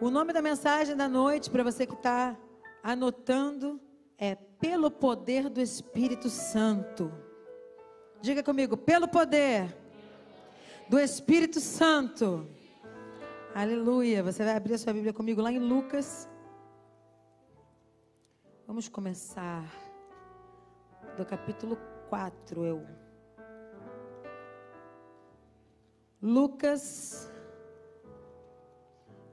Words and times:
O 0.00 0.10
nome 0.10 0.32
da 0.32 0.40
mensagem 0.40 0.94
da 0.94 1.08
noite, 1.08 1.50
para 1.50 1.64
você 1.64 1.84
que 1.84 1.94
está 1.94 2.36
anotando, 2.84 3.80
é 4.16 4.36
Pelo 4.36 4.92
Poder 4.92 5.48
do 5.48 5.60
Espírito 5.60 6.30
Santo. 6.30 7.12
Diga 8.20 8.40
comigo, 8.40 8.76
pelo 8.76 9.08
poder 9.08 9.76
do 10.88 11.00
Espírito 11.00 11.58
Santo. 11.58 12.48
Aleluia. 13.52 14.22
Você 14.22 14.44
vai 14.44 14.54
abrir 14.54 14.74
a 14.74 14.78
sua 14.78 14.92
Bíblia 14.92 15.12
comigo 15.12 15.42
lá 15.42 15.50
em 15.50 15.58
Lucas. 15.58 16.28
Vamos 18.68 18.88
começar 18.88 19.64
do 21.16 21.26
capítulo 21.26 21.76
4, 22.08 22.64
eu. 22.64 22.86
Lucas 26.22 27.28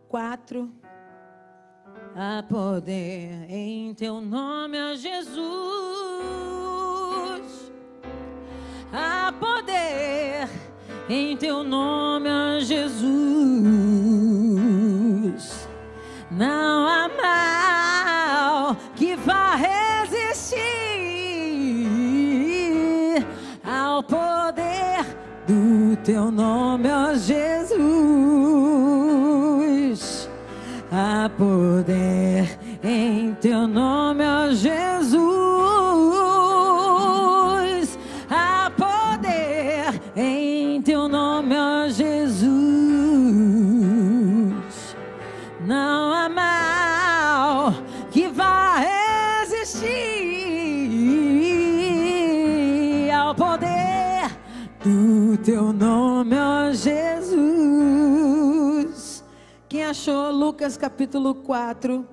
4. 0.09 0.69
Há 2.15 2.43
poder 2.43 3.45
em 3.49 3.93
teu 3.93 4.21
nome, 4.21 4.77
a 4.77 4.95
Jesus. 4.95 5.45
Há 8.93 9.33
poder 9.39 10.49
em 11.09 11.35
teu 11.35 11.63
nome, 11.63 12.29
a 12.29 12.59
Jesus. 12.61 13.05
Não 16.31 16.87
há 16.87 17.09
mal 17.21 18.75
que 18.95 19.15
vá 19.15 19.55
resistir 19.55 20.65
ao 23.63 24.01
poder 24.03 25.05
do 25.45 25.95
teu 26.03 26.31
nome, 26.31 26.89
ó 26.89 27.13
Jesus. 27.13 27.74
Poder 31.29 32.59
em 32.83 33.33
teu 33.41 33.67
nome, 33.67 34.23
ó 34.23 34.51
Jesus. 34.51 35.17
Há 38.29 38.71
poder 38.77 39.99
em 40.15 40.79
teu 40.83 41.07
nome, 41.09 41.55
ó 41.57 41.87
Jesus. 41.89 42.45
Não 45.65 46.13
há 46.13 46.29
mal 46.29 47.73
que 48.11 48.27
vá 48.27 48.83
resistir 49.41 49.89
ao 53.11 53.33
poder 53.33 54.29
do 54.83 55.35
teu 55.37 55.73
nome, 55.73 56.35
ó 56.37 56.71
Jesus. 56.71 56.94
Achou 60.05 60.29
Lucas 60.29 60.77
capítulo 60.77 61.33
4, 61.33 62.07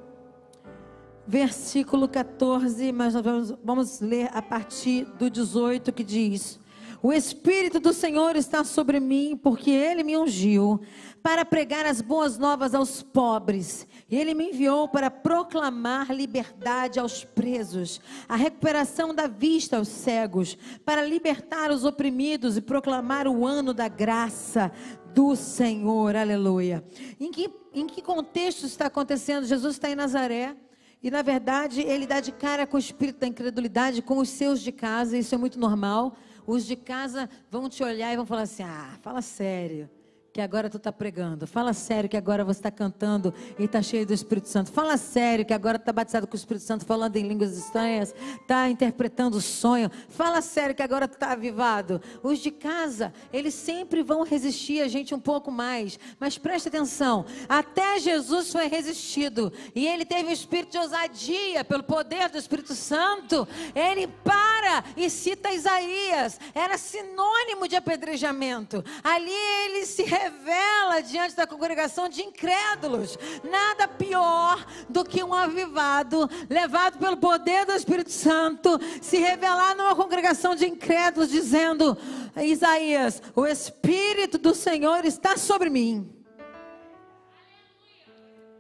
versículo 1.27 2.09
14, 2.09 2.91
mas 2.91 3.13
nós 3.13 3.23
vamos, 3.23 3.55
vamos 3.63 4.01
ler 4.01 4.31
a 4.33 4.41
partir 4.41 5.05
do 5.19 5.29
18 5.29 5.93
que 5.93 6.03
diz: 6.03 6.59
O 7.03 7.13
Espírito 7.13 7.79
do 7.79 7.93
Senhor 7.93 8.35
está 8.35 8.65
sobre 8.65 8.99
mim, 8.99 9.37
porque 9.37 9.71
ele 9.71 10.03
me 10.03 10.17
ungiu 10.17 10.81
para 11.23 11.45
pregar 11.45 11.85
as 11.85 12.01
boas 12.01 12.39
novas 12.39 12.75
aos 12.75 13.03
pobres. 13.03 13.87
E 14.09 14.17
ele 14.17 14.33
me 14.33 14.49
enviou 14.49 14.89
para 14.89 15.11
proclamar 15.11 16.11
liberdade 16.15 16.99
aos 16.99 17.25
presos, 17.25 18.01
a 18.27 18.37
recuperação 18.37 19.15
da 19.15 19.27
vista 19.27 19.77
aos 19.77 19.89
cegos, 19.89 20.57
para 20.83 21.05
libertar 21.05 21.71
os 21.71 21.85
oprimidos 21.85 22.57
e 22.57 22.63
proclamar 22.63 23.29
o 23.29 23.47
ano 23.47 23.75
da 23.75 23.87
graça 23.87 24.73
do 25.15 25.37
Senhor. 25.37 26.17
Aleluia. 26.17 26.85
Em 27.19 27.31
que, 27.31 27.51
em 27.73 27.87
que 27.87 28.03
contexto 28.03 28.65
está 28.65 28.87
acontecendo? 28.87 29.47
Jesus 29.47 29.77
está 29.77 29.91
em 29.91 29.95
Nazaré. 29.95 30.57
E 31.03 31.11
na 31.11 31.23
verdade, 31.23 31.81
ele 31.83 32.07
dá 32.07 32.21
de 32.21 32.33
cara 32.33 32.67
com 32.67 32.77
o 32.77 32.81
espírito 32.81 33.21
da 33.21 33.27
incredulidade 33.27 34.03
com 34.03 34.19
os 34.19 34.29
seus 34.29 34.61
de 34.61 34.71
casa, 34.71 35.19
isso 35.19 35.35
é 35.35 35.39
muito 35.39 35.59
normal. 35.59 36.15
Os 36.47 36.65
de 36.65 36.77
casa 36.77 37.29
vão 37.51 37.69
te 37.69 37.83
olhar 37.83 38.13
e 38.13 38.17
vão 38.17 38.27
falar 38.27 38.43
assim: 38.43 38.63
ah, 38.63 38.99
fala 39.03 39.21
sério 39.21 39.91
que 40.33 40.41
agora 40.41 40.71
tu 40.71 40.79
está 40.79 40.91
pregando. 40.91 41.47
Fala 41.47 41.75
sério 41.75 42.09
que 42.09 42.17
agora 42.17 42.43
você 42.43 42.61
está 42.61 42.71
cantando 42.71 43.35
e 43.59 43.65
está 43.65 43.83
cheio 43.83 44.07
do 44.07 44.15
Espírito 44.15 44.49
Santo. 44.49 44.73
Fala 44.73 44.97
sério 44.97 45.45
que 45.45 45.53
agora 45.53 45.77
está 45.77 45.93
batizado 45.93 46.27
com 46.27 46.33
o 46.33 46.37
Espírito 46.37 46.65
Santo, 46.65 46.87
falando 46.87 47.17
em 47.17 47.29
línguas 47.29 47.57
estranhas, 47.57 48.15
está 48.41 48.71
interpretando 48.71 49.37
o 49.37 49.43
sonho. 49.43 49.91
Fala 50.09 50.41
sério 50.41 50.75
que 50.75 50.83
agora 50.83 51.07
tu 51.07 51.15
está 51.15 51.33
avivado. 51.33 52.01
Os 52.23 52.39
de 52.39 52.51
casa, 52.51 53.13
eles 53.31 53.53
sempre 53.53 54.03
vão 54.03 54.25
resistir 54.25 54.81
a 54.81 54.89
gente 54.89 55.15
um 55.15 55.21
pouco 55.21 55.51
mais. 55.51 55.99
Mas 56.19 56.39
preste 56.39 56.69
atenção, 56.69 57.27
até 57.47 57.99
Jesus 57.99 58.51
foi 58.51 58.69
resistido 58.69 59.53
e 59.75 59.87
ele 59.87 60.07
teve 60.07 60.31
o 60.31 60.33
espírito 60.33 60.73
de 60.73 60.79
ousadia 60.79 61.63
pelo 61.63 61.83
poder 61.83 62.31
do 62.31 62.39
Espírito 62.39 62.75
Santo. 62.75 63.47
Ele 63.75 64.07
para 64.07 64.52
e 64.97 65.09
cita 65.11 65.53
Isaías. 65.53 66.39
Era 66.55 66.79
sinônimo 66.79 67.69
de 67.69 67.77
apedrejamento. 67.77 68.85
Ali 69.03 69.33
ele 69.33 69.87
se 69.87 70.03
revela 70.03 71.01
diante 71.01 71.35
da 71.35 71.47
congregação 71.47 72.09
de 72.09 72.23
incrédulos. 72.23 73.19
Nada 73.49 73.89
pior 73.89 74.65
do 74.89 75.05
que 75.05 75.23
um 75.23 75.35
avivado, 75.35 76.29
levado 76.49 76.99
pelo 76.99 77.17
poder 77.17 77.67
do 77.67 77.73
Espírito 77.73 78.11
Santo, 78.11 78.79
se 79.01 79.19
revelar 79.19 79.75
numa 79.77 79.95
congregação 79.95 80.55
de 80.55 80.67
incrédulos, 80.67 81.31
dizendo: 81.31 81.97
Isaías, 82.37 83.23
o 83.35 83.47
Espírito 83.47 84.39
do 84.39 84.55
Senhor 84.55 85.05
está 85.05 85.37
sobre 85.37 85.71
mim. 85.71 86.11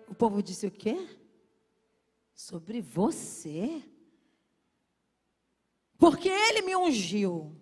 O 0.09 0.15
povo 0.15 0.43
disse 0.43 0.67
o 0.67 0.71
quê? 0.71 1.09
Sobre 2.35 2.81
você? 2.81 3.83
Porque 6.03 6.29
ele 6.29 6.63
me 6.63 6.75
ungiu 6.75 7.55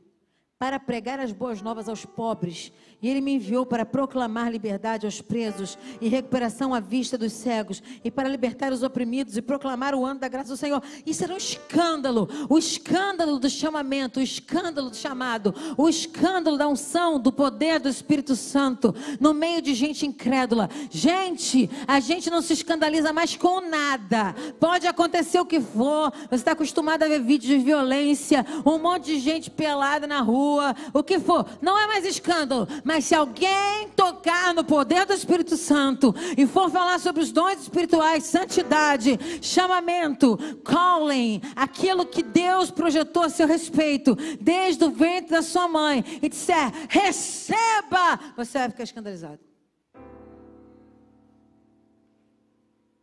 para 0.60 0.78
pregar 0.78 1.18
as 1.18 1.32
boas 1.32 1.62
novas 1.62 1.88
aos 1.88 2.04
pobres, 2.04 2.70
e 3.00 3.08
ele 3.08 3.22
me 3.22 3.32
enviou 3.32 3.64
para 3.64 3.86
proclamar 3.86 4.52
liberdade 4.52 5.06
aos 5.06 5.22
presos 5.22 5.78
e 6.02 6.06
recuperação 6.06 6.74
à 6.74 6.80
vista 6.80 7.16
dos 7.16 7.32
cegos, 7.32 7.82
e 8.04 8.10
para 8.10 8.28
libertar 8.28 8.70
os 8.70 8.82
oprimidos 8.82 9.38
e 9.38 9.40
proclamar 9.40 9.94
o 9.94 10.04
ano 10.04 10.20
da 10.20 10.28
graça 10.28 10.50
do 10.50 10.58
Senhor. 10.58 10.82
Isso 11.06 11.24
era 11.24 11.32
um 11.32 11.38
escândalo, 11.38 12.28
o 12.46 12.58
escândalo 12.58 13.38
do 13.38 13.48
chamamento, 13.48 14.20
o 14.20 14.22
escândalo 14.22 14.90
do 14.90 14.96
chamado, 14.96 15.54
o 15.78 15.88
escândalo 15.88 16.58
da 16.58 16.68
unção, 16.68 17.18
do 17.18 17.32
poder 17.32 17.80
do 17.80 17.88
Espírito 17.88 18.36
Santo, 18.36 18.94
no 19.18 19.32
meio 19.32 19.62
de 19.62 19.72
gente 19.72 20.04
incrédula. 20.04 20.68
Gente, 20.90 21.70
a 21.88 22.00
gente 22.00 22.28
não 22.28 22.42
se 22.42 22.52
escandaliza 22.52 23.14
mais 23.14 23.34
com 23.34 23.62
nada. 23.62 24.34
Pode 24.60 24.86
acontecer 24.86 25.40
o 25.40 25.46
que 25.46 25.58
for, 25.58 26.12
você 26.28 26.34
está 26.34 26.52
acostumado 26.52 27.02
a 27.04 27.08
ver 27.08 27.22
vídeos 27.22 27.58
de 27.58 27.64
violência, 27.64 28.44
um 28.66 28.78
monte 28.78 29.06
de 29.06 29.20
gente 29.20 29.50
pelada 29.50 30.06
na 30.06 30.20
rua 30.20 30.49
rua, 30.50 30.74
o 30.92 31.02
que 31.02 31.18
for, 31.18 31.46
não 31.60 31.78
é 31.78 31.86
mais 31.86 32.04
escândalo. 32.04 32.66
Mas 32.84 33.04
se 33.04 33.14
alguém 33.14 33.88
tocar 33.94 34.54
no 34.54 34.64
poder 34.64 35.06
do 35.06 35.12
Espírito 35.12 35.56
Santo 35.56 36.14
e 36.36 36.46
for 36.46 36.70
falar 36.70 36.98
sobre 36.98 37.22
os 37.22 37.32
dons 37.32 37.62
espirituais, 37.62 38.24
santidade, 38.24 39.18
chamamento, 39.40 40.36
calling, 40.64 41.40
aquilo 41.54 42.06
que 42.06 42.22
Deus 42.22 42.70
projetou 42.70 43.24
a 43.24 43.28
seu 43.28 43.46
respeito, 43.46 44.16
desde 44.40 44.84
o 44.84 44.90
ventre 44.90 45.30
da 45.30 45.42
sua 45.42 45.68
mãe, 45.68 46.04
e 46.22 46.28
disser, 46.28 46.72
receba, 46.88 48.18
você 48.36 48.58
vai 48.58 48.70
ficar 48.70 48.84
escandalizado. 48.84 49.40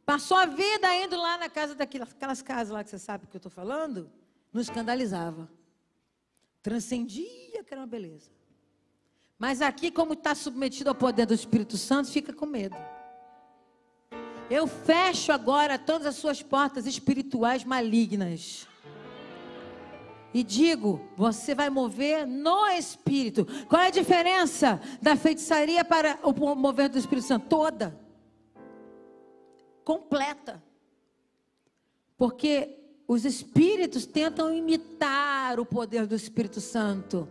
Passou 0.05 0.37
a 0.37 0.45
vida 0.45 0.95
indo 1.03 1.17
lá 1.17 1.37
na 1.37 1.49
casa 1.49 1.75
daquelas 1.75 2.41
casas 2.41 2.69
lá 2.69 2.81
que 2.81 2.89
você 2.89 2.97
sabe 2.97 3.27
que 3.27 3.35
eu 3.35 3.39
estou 3.39 3.51
falando, 3.51 4.09
não 4.53 4.61
escandalizava 4.61 5.49
transcendia, 6.67 7.63
que 7.63 7.73
era 7.73 7.79
uma 7.79 7.87
beleza. 7.87 8.29
Mas 9.39 9.61
aqui, 9.61 9.89
como 9.89 10.11
está 10.11 10.35
submetido 10.35 10.89
ao 10.89 10.95
poder 10.95 11.25
do 11.25 11.33
Espírito 11.33 11.77
Santo, 11.77 12.11
fica 12.11 12.33
com 12.33 12.45
medo. 12.45 12.75
Eu 14.49 14.67
fecho 14.67 15.31
agora 15.31 15.79
todas 15.79 16.07
as 16.07 16.15
suas 16.15 16.43
portas 16.43 16.85
espirituais 16.85 17.63
malignas. 17.63 18.67
E 20.33 20.43
digo, 20.43 21.09
você 21.15 21.55
vai 21.55 21.69
mover 21.69 22.27
no 22.27 22.67
Espírito. 22.67 23.47
Qual 23.69 23.81
é 23.81 23.87
a 23.87 23.89
diferença 24.01 24.81
da 25.01 25.15
feitiçaria 25.15 25.85
para 25.85 26.19
o 26.21 26.33
mover 26.53 26.89
do 26.89 26.97
Espírito 26.97 27.27
Santo? 27.27 27.47
Toda. 27.47 27.97
Completa. 29.85 30.61
Porque 32.17 32.77
os 33.07 33.23
espíritos 33.23 34.05
tentam 34.05 34.53
imitar 34.53 35.59
o 35.59 35.65
poder 35.65 36.05
do 36.05 36.15
Espírito 36.15 36.59
Santo. 36.59 37.27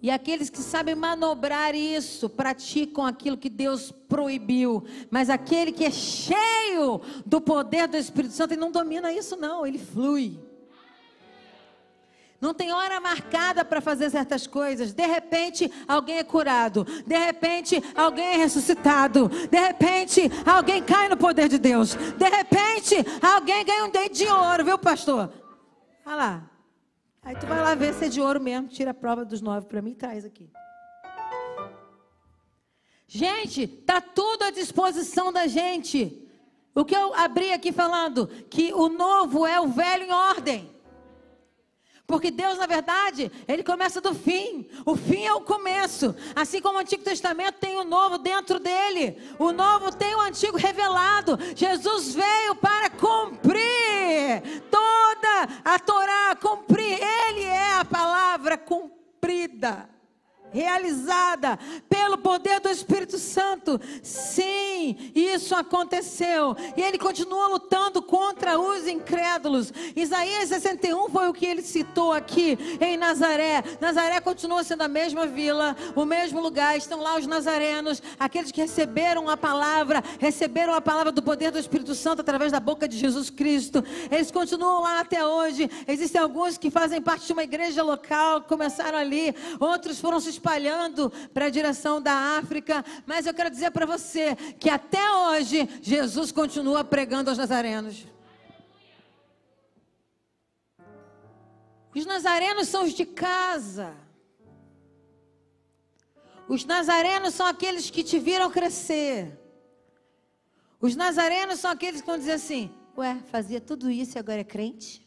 E 0.00 0.10
aqueles 0.10 0.50
que 0.50 0.58
sabem 0.58 0.94
manobrar 0.94 1.74
isso, 1.74 2.28
praticam 2.28 3.06
aquilo 3.06 3.38
que 3.38 3.48
Deus 3.48 3.90
proibiu. 3.90 4.84
Mas 5.10 5.30
aquele 5.30 5.72
que 5.72 5.84
é 5.84 5.90
cheio 5.90 7.00
do 7.24 7.40
poder 7.40 7.88
do 7.88 7.96
Espírito 7.96 8.34
Santo, 8.34 8.52
ele 8.52 8.60
não 8.60 8.70
domina 8.70 9.10
isso, 9.12 9.34
não, 9.34 9.66
ele 9.66 9.78
flui. 9.78 10.38
Não 12.40 12.52
tem 12.52 12.72
hora 12.72 13.00
marcada 13.00 13.64
para 13.64 13.80
fazer 13.80 14.10
certas 14.10 14.46
coisas. 14.46 14.92
De 14.92 15.06
repente, 15.06 15.70
alguém 15.88 16.18
é 16.18 16.24
curado. 16.24 16.84
De 17.06 17.16
repente, 17.16 17.82
alguém 17.94 18.26
é 18.26 18.36
ressuscitado. 18.36 19.28
De 19.28 19.58
repente, 19.58 20.30
alguém 20.44 20.82
cai 20.82 21.08
no 21.08 21.16
poder 21.16 21.48
de 21.48 21.58
Deus. 21.58 21.94
De 21.94 22.28
repente, 22.28 22.96
alguém 23.22 23.64
ganha 23.64 23.84
um 23.84 23.90
dente 23.90 24.24
de 24.24 24.26
ouro, 24.26 24.64
viu, 24.64 24.78
pastor? 24.78 25.32
Olha 26.04 26.16
lá. 26.16 26.50
Aí 27.22 27.34
tu 27.36 27.46
vai 27.46 27.62
lá 27.62 27.74
ver 27.74 27.94
se 27.94 28.04
é 28.04 28.08
de 28.08 28.20
ouro 28.20 28.40
mesmo. 28.40 28.68
Tira 28.68 28.90
a 28.90 28.94
prova 28.94 29.24
dos 29.24 29.40
nove 29.40 29.66
para 29.66 29.80
mim 29.80 29.92
e 29.92 29.96
traz 29.96 30.24
aqui. 30.24 30.50
Gente, 33.06 33.66
tá 33.66 34.00
tudo 34.00 34.42
à 34.42 34.50
disposição 34.50 35.32
da 35.32 35.46
gente. 35.46 36.28
O 36.74 36.84
que 36.84 36.96
eu 36.96 37.14
abri 37.14 37.52
aqui 37.52 37.72
falando 37.72 38.26
que 38.50 38.74
o 38.74 38.88
novo 38.88 39.46
é 39.46 39.60
o 39.60 39.68
velho 39.68 40.04
em 40.04 40.12
ordem. 40.12 40.73
Porque 42.06 42.30
Deus, 42.30 42.58
na 42.58 42.66
verdade, 42.66 43.32
ele 43.48 43.62
começa 43.62 44.00
do 44.00 44.14
fim. 44.14 44.68
O 44.84 44.94
fim 44.94 45.24
é 45.24 45.32
o 45.32 45.40
começo. 45.40 46.14
Assim 46.36 46.60
como 46.60 46.76
o 46.76 46.80
Antigo 46.80 47.02
Testamento 47.02 47.56
tem 47.58 47.76
o 47.78 47.84
novo 47.84 48.18
dentro 48.18 48.58
dele. 48.60 49.16
O 49.38 49.52
novo 49.52 49.90
tem 49.90 50.14
o 50.14 50.20
antigo 50.20 50.58
revelado. 50.58 51.38
Jesus 51.56 52.14
veio 52.14 52.54
para 52.56 52.90
cumprir 52.90 54.42
toda 54.70 55.48
a 55.64 55.78
Torá, 55.78 56.36
cumprir. 56.40 56.98
Ele 57.00 57.42
é 57.44 57.72
a 57.72 57.84
palavra 57.84 58.58
cumprida 58.58 59.93
realizada 60.54 61.58
pelo 61.88 62.16
poder 62.16 62.60
do 62.60 62.70
Espírito 62.70 63.18
Santo. 63.18 63.80
Sim, 64.04 64.96
isso 65.12 65.52
aconteceu. 65.52 66.56
E 66.76 66.80
ele 66.80 66.96
continua 66.96 67.48
lutando 67.48 68.00
contra 68.00 68.56
os 68.56 68.86
incrédulos. 68.86 69.72
Isaías 69.96 70.48
61 70.50 71.08
foi 71.08 71.28
o 71.28 71.32
que 71.32 71.44
ele 71.44 71.60
citou 71.60 72.12
aqui 72.12 72.56
em 72.80 72.96
Nazaré. 72.96 73.64
Nazaré 73.80 74.20
continua 74.20 74.62
sendo 74.62 74.82
a 74.82 74.88
mesma 74.88 75.26
vila, 75.26 75.76
o 75.96 76.04
mesmo 76.04 76.40
lugar. 76.40 76.76
Estão 76.76 77.00
lá 77.00 77.18
os 77.18 77.26
nazarenos, 77.26 78.00
aqueles 78.18 78.52
que 78.52 78.60
receberam 78.60 79.28
a 79.28 79.36
palavra, 79.36 80.04
receberam 80.20 80.72
a 80.72 80.80
palavra 80.80 81.10
do 81.10 81.22
poder 81.22 81.50
do 81.50 81.58
Espírito 81.58 81.96
Santo 81.96 82.20
através 82.20 82.52
da 82.52 82.60
boca 82.60 82.86
de 82.86 82.96
Jesus 82.96 83.28
Cristo. 83.28 83.82
Eles 84.08 84.30
continuam 84.30 84.82
lá 84.82 85.00
até 85.00 85.26
hoje. 85.26 85.68
Existem 85.88 86.20
alguns 86.20 86.56
que 86.56 86.70
fazem 86.70 87.02
parte 87.02 87.26
de 87.26 87.32
uma 87.32 87.42
igreja 87.42 87.82
local, 87.82 88.42
começaram 88.42 88.98
ali, 88.98 89.34
outros 89.58 89.98
foram 89.98 90.20
se 90.20 90.30
espalhando 90.44 91.10
para 91.32 91.46
a 91.46 91.50
direção 91.50 92.02
da 92.02 92.36
África, 92.38 92.84
mas 93.06 93.24
eu 93.26 93.32
quero 93.32 93.48
dizer 93.48 93.70
para 93.70 93.86
você 93.86 94.36
que 94.60 94.68
até 94.68 95.10
hoje 95.10 95.66
Jesus 95.80 96.30
continua 96.30 96.84
pregando 96.84 97.30
aos 97.30 97.38
nazarenos. 97.38 98.06
Os 101.94 102.04
nazarenos 102.04 102.68
são 102.68 102.84
os 102.84 102.92
de 102.92 103.06
casa. 103.06 103.96
Os 106.46 106.66
nazarenos 106.66 107.32
são 107.32 107.46
aqueles 107.46 107.88
que 107.88 108.04
te 108.04 108.18
viram 108.18 108.50
crescer. 108.50 109.40
Os 110.78 110.94
nazarenos 110.94 111.58
são 111.58 111.70
aqueles 111.70 112.02
que 112.02 112.06
vão 112.06 112.18
dizer 112.18 112.32
assim: 112.32 112.70
Ué, 112.98 113.18
fazia 113.30 113.60
tudo 113.60 113.90
isso 113.90 114.18
e 114.18 114.20
agora 114.20 114.40
é 114.40 114.44
crente? 114.44 115.02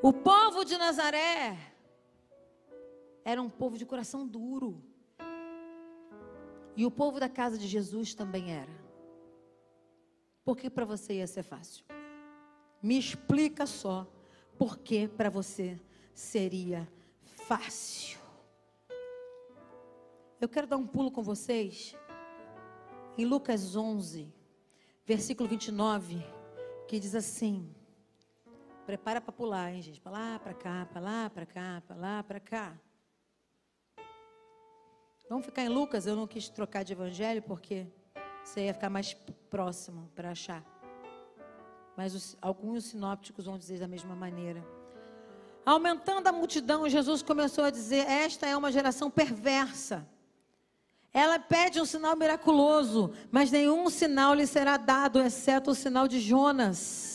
O 0.00 0.12
povo 0.12 0.64
de 0.64 0.78
Nazaré 0.78 1.73
era 3.24 3.40
um 3.40 3.48
povo 3.48 3.78
de 3.78 3.86
coração 3.86 4.26
duro. 4.26 4.82
E 6.76 6.84
o 6.84 6.90
povo 6.90 7.18
da 7.18 7.28
casa 7.28 7.56
de 7.56 7.66
Jesus 7.66 8.14
também 8.14 8.52
era. 8.52 8.84
Por 10.44 10.56
que 10.56 10.68
para 10.68 10.84
você 10.84 11.14
ia 11.14 11.26
ser 11.26 11.42
fácil? 11.42 11.84
Me 12.82 12.98
explica 12.98 13.64
só 13.64 14.06
por 14.58 14.78
que 14.78 15.08
para 15.08 15.30
você 15.30 15.80
seria 16.12 16.86
fácil. 17.22 18.18
Eu 20.40 20.48
quero 20.48 20.66
dar 20.66 20.76
um 20.76 20.86
pulo 20.86 21.10
com 21.10 21.22
vocês 21.22 21.96
em 23.16 23.24
Lucas 23.24 23.74
11, 23.74 24.30
versículo 25.06 25.48
29, 25.48 26.22
que 26.86 26.98
diz 26.98 27.14
assim: 27.14 27.74
Prepara 28.84 29.20
para 29.20 29.32
pular, 29.32 29.72
hein, 29.72 29.80
gente? 29.80 30.00
Para 30.00 30.12
lá, 30.12 30.38
para 30.38 30.52
cá, 30.52 30.86
para 30.86 31.00
lá, 31.00 31.30
para 31.30 31.46
cá, 31.46 31.82
para 31.86 31.96
lá, 31.96 32.22
para 32.22 32.40
cá. 32.40 32.78
Vamos 35.34 35.46
ficar 35.46 35.64
em 35.64 35.68
Lucas, 35.68 36.06
eu 36.06 36.14
não 36.14 36.28
quis 36.28 36.48
trocar 36.48 36.84
de 36.84 36.92
evangelho 36.92 37.42
porque 37.42 37.88
você 38.44 38.66
ia 38.66 38.72
ficar 38.72 38.88
mais 38.88 39.14
próximo 39.50 40.08
para 40.14 40.30
achar. 40.30 40.62
Mas 41.96 42.14
os, 42.14 42.36
alguns 42.40 42.84
sinópticos 42.84 43.46
vão 43.46 43.58
dizer 43.58 43.80
da 43.80 43.88
mesma 43.88 44.14
maneira. 44.14 44.64
Aumentando 45.66 46.28
a 46.28 46.32
multidão, 46.32 46.88
Jesus 46.88 47.20
começou 47.20 47.64
a 47.64 47.70
dizer: 47.70 48.06
Esta 48.06 48.46
é 48.46 48.56
uma 48.56 48.70
geração 48.70 49.10
perversa. 49.10 50.06
Ela 51.12 51.40
pede 51.40 51.80
um 51.80 51.84
sinal 51.84 52.14
miraculoso, 52.14 53.12
mas 53.28 53.50
nenhum 53.50 53.90
sinal 53.90 54.34
lhe 54.34 54.46
será 54.46 54.76
dado, 54.76 55.20
exceto 55.20 55.72
o 55.72 55.74
sinal 55.74 56.06
de 56.06 56.20
Jonas. 56.20 57.13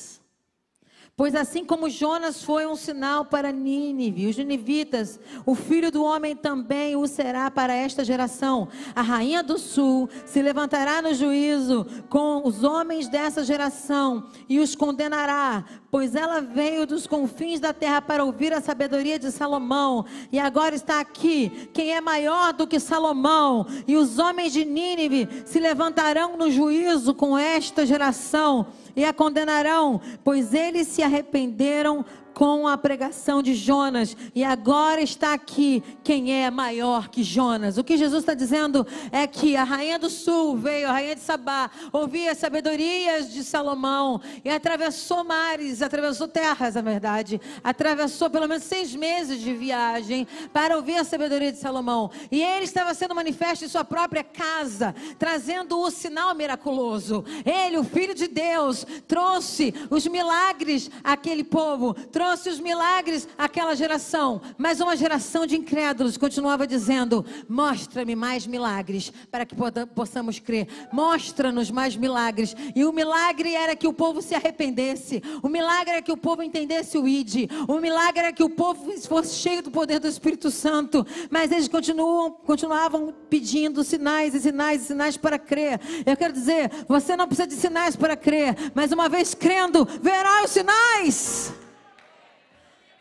Pois 1.19 1.35
assim 1.35 1.65
como 1.65 1.89
Jonas 1.89 2.41
foi 2.41 2.65
um 2.65 2.77
sinal 2.77 3.25
para 3.25 3.51
Nínive, 3.51 4.27
os 4.27 4.37
ninivitas, 4.37 5.19
o 5.45 5.53
filho 5.53 5.91
do 5.91 6.01
homem 6.01 6.33
também 6.33 6.95
o 6.95 7.05
será 7.07 7.51
para 7.51 7.73
esta 7.73 8.05
geração. 8.05 8.69
A 8.95 9.01
rainha 9.01 9.43
do 9.43 9.57
sul 9.57 10.09
se 10.25 10.41
levantará 10.41 11.01
no 11.01 11.13
juízo 11.13 11.85
com 12.07 12.47
os 12.47 12.63
homens 12.63 13.09
dessa 13.09 13.43
geração 13.43 14.27
e 14.47 14.61
os 14.61 14.75
condenará, 14.75 15.65
pois 15.91 16.15
ela 16.15 16.39
veio 16.39 16.87
dos 16.87 17.05
confins 17.05 17.59
da 17.59 17.73
terra 17.73 18.01
para 18.01 18.23
ouvir 18.23 18.53
a 18.53 18.61
sabedoria 18.61 19.19
de 19.19 19.29
Salomão, 19.29 20.05
e 20.31 20.39
agora 20.39 20.73
está 20.73 21.01
aqui. 21.01 21.69
Quem 21.73 21.91
é 21.91 21.99
maior 21.99 22.53
do 22.53 22.65
que 22.65 22.79
Salomão, 22.79 23.67
e 23.85 23.97
os 23.97 24.19
homens 24.19 24.53
de 24.53 24.63
Nínive 24.63 25.27
se 25.43 25.59
levantarão 25.59 26.37
no 26.37 26.49
juízo 26.49 27.13
com 27.13 27.37
esta 27.37 27.85
geração 27.85 28.67
e 28.95 29.05
a 29.05 29.13
condenarão, 29.13 30.01
pois 30.23 30.53
eles 30.53 30.87
se 30.87 31.01
arrependeram 31.01 32.05
com 32.39 32.69
a 32.69 32.77
pregação 32.77 33.43
de 33.43 33.53
Jonas. 33.53 34.15
E 34.33 34.45
agora 34.45 35.01
está 35.01 35.33
aqui 35.33 35.83
quem 36.05 36.41
é 36.41 36.49
maior 36.49 37.09
que 37.09 37.21
Jonas. 37.21 37.77
O 37.77 37.83
que 37.83 37.97
Jesus 37.97 38.21
está 38.21 38.33
dizendo 38.33 38.87
é 39.11 39.27
que 39.27 39.57
a 39.57 39.65
rainha 39.65 39.99
do 39.99 40.09
sul 40.09 40.55
veio, 40.55 40.87
a 40.87 40.93
rainha 40.93 41.15
de 41.15 41.21
Sabá, 41.21 41.69
ouvia 41.91 42.31
as 42.31 42.37
sabedorias 42.37 43.29
de 43.33 43.43
Salomão 43.43 44.21
e 44.45 44.49
atravessou 44.49 45.25
mares, 45.25 45.81
atravessou 45.81 46.29
terras, 46.29 46.75
na 46.75 46.81
verdade. 46.81 47.41
Atravessou 47.61 48.29
pelo 48.29 48.47
menos 48.47 48.63
seis 48.63 48.95
meses 48.95 49.41
de 49.41 49.53
viagem 49.53 50.25
para 50.53 50.77
ouvir 50.77 50.95
a 50.95 51.03
sabedoria 51.03 51.51
de 51.51 51.57
Salomão. 51.57 52.09
E 52.31 52.41
ele 52.41 52.63
estava 52.63 52.93
sendo 52.93 53.13
manifesto 53.13 53.65
em 53.65 53.67
sua 53.67 53.83
própria 53.83 54.23
casa, 54.23 54.95
trazendo 55.17 55.77
o 55.77 55.91
sinal 55.91 56.33
miraculoso. 56.33 57.25
Ele, 57.45 57.77
o 57.77 57.83
Filho 57.83 58.15
de 58.15 58.29
Deus, 58.29 58.87
trouxe 59.05 59.73
os 59.89 60.07
milagres 60.07 60.89
àquele 61.03 61.43
povo, 61.43 61.93
trouxe 61.93 62.28
trouxe 62.29 62.49
os 62.49 62.59
milagres 62.59 63.27
àquela 63.35 63.75
geração, 63.75 64.39
mas 64.55 64.79
uma 64.79 64.95
geração 64.95 65.47
de 65.47 65.57
incrédulos 65.57 66.15
continuava 66.15 66.67
dizendo: 66.67 67.25
Mostra-me 67.47 68.15
mais 68.15 68.45
milagres 68.45 69.11
para 69.31 69.47
que 69.47 69.55
possamos 69.95 70.37
crer. 70.37 70.67
Mostra-nos 70.93 71.71
mais 71.71 71.95
milagres. 71.95 72.55
E 72.75 72.85
o 72.85 72.93
milagre 72.93 73.55
era 73.55 73.75
que 73.75 73.87
o 73.87 73.93
povo 73.93 74.21
se 74.21 74.35
arrependesse. 74.35 75.23
O 75.41 75.49
milagre 75.49 75.93
era 75.93 76.01
que 76.03 76.11
o 76.11 76.17
povo 76.17 76.43
entendesse 76.43 76.99
o 76.99 77.07
ID. 77.07 77.49
O 77.67 77.79
milagre 77.79 78.19
era 78.19 78.33
que 78.33 78.43
o 78.43 78.49
povo 78.49 78.91
fosse 78.99 79.35
cheio 79.35 79.63
do 79.63 79.71
poder 79.71 79.99
do 79.99 80.07
Espírito 80.07 80.51
Santo. 80.51 81.03
Mas 81.31 81.51
eles 81.51 81.67
continuam, 81.67 82.29
continuavam 82.29 83.11
pedindo 83.27 83.83
sinais 83.83 84.35
e 84.35 84.39
sinais 84.39 84.83
e 84.83 84.85
sinais 84.85 85.17
para 85.17 85.39
crer. 85.39 85.81
Eu 86.05 86.15
quero 86.15 86.31
dizer, 86.31 86.69
você 86.87 87.15
não 87.15 87.25
precisa 87.25 87.47
de 87.47 87.55
sinais 87.55 87.95
para 87.95 88.15
crer, 88.15 88.55
mas 88.75 88.91
uma 88.91 89.09
vez 89.09 89.33
crendo, 89.33 89.83
verá 89.99 90.43
os 90.43 90.51
sinais. 90.51 91.58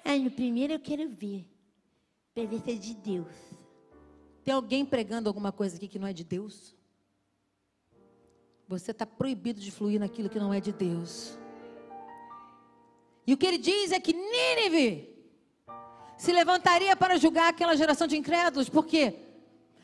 Aí 0.09 0.25
no 0.25 0.31
primeiro 0.31 0.73
eu 0.73 0.81
quero 0.81 1.07
ver. 1.07 1.47
Ver 2.35 2.61
se 2.65 2.71
é 2.71 2.75
de 2.75 2.95
Deus. 2.95 3.27
Tem 4.43 4.55
alguém 4.55 4.83
pregando 4.83 5.29
alguma 5.29 5.53
coisa 5.53 5.77
aqui 5.77 5.87
que 5.87 5.99
não 5.99 6.09
é 6.09 6.15
de 6.15 6.25
Deus? 6.25 6.75
Você 8.67 8.93
está 8.93 9.05
proibido 9.05 9.61
de 9.61 9.71
fluir 9.71 10.01
naquilo 10.01 10.31
que 10.31 10.39
não 10.39 10.55
é 10.55 10.61
de 10.61 10.73
Deus. 10.73 11.39
E 13.27 13.35
o 13.35 13.37
que 13.37 13.47
ele 13.47 13.59
diz 13.59 13.93
é 13.93 14.01
que 14.01 14.15
Nínive 14.15 15.15
se 16.17 16.33
levantaria 16.33 16.97
para 16.97 17.19
julgar 17.19 17.51
aquela 17.51 17.77
geração 17.77 18.07
de 18.07 18.17
incrédulos, 18.17 18.71
porque 18.71 19.15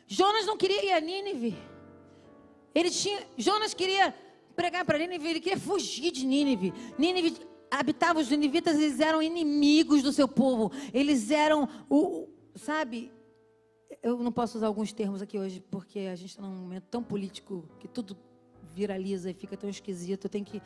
Jonas 0.07 0.47
não 0.47 0.57
queria 0.57 0.85
ir 0.85 0.91
a 0.93 0.99
Nínive. 0.99 1.55
Ele 2.73 2.89
tinha, 2.89 3.27
Jonas 3.37 3.75
queria 3.75 4.11
pregar 4.55 4.85
para 4.85 4.97
Nínive, 4.97 5.29
ele 5.29 5.39
queria 5.39 5.59
fugir 5.59 6.09
de 6.09 6.25
Nínive. 6.25 6.73
Nínive 6.97 7.45
habitavam 7.79 8.21
os 8.21 8.29
ninivitas, 8.29 8.77
eles 8.77 8.99
eram 8.99 9.21
inimigos 9.21 10.01
do 10.01 10.11
seu 10.11 10.27
povo. 10.27 10.71
Eles 10.93 11.31
eram 11.31 11.67
o, 11.89 12.27
sabe? 12.55 13.11
Eu 14.01 14.17
não 14.17 14.31
posso 14.31 14.57
usar 14.57 14.67
alguns 14.67 14.93
termos 14.93 15.21
aqui 15.21 15.37
hoje 15.37 15.63
porque 15.71 15.99
a 16.11 16.15
gente 16.15 16.29
está 16.29 16.41
num 16.41 16.55
momento 16.55 16.85
tão 16.89 17.03
político 17.03 17.67
que 17.79 17.87
tudo 17.87 18.17
viraliza 18.73 19.31
e 19.31 19.33
fica 19.33 19.55
tão 19.55 19.69
esquisito. 19.69 20.25
Eu 20.25 20.29
tenho 20.29 20.45
que 20.45 20.61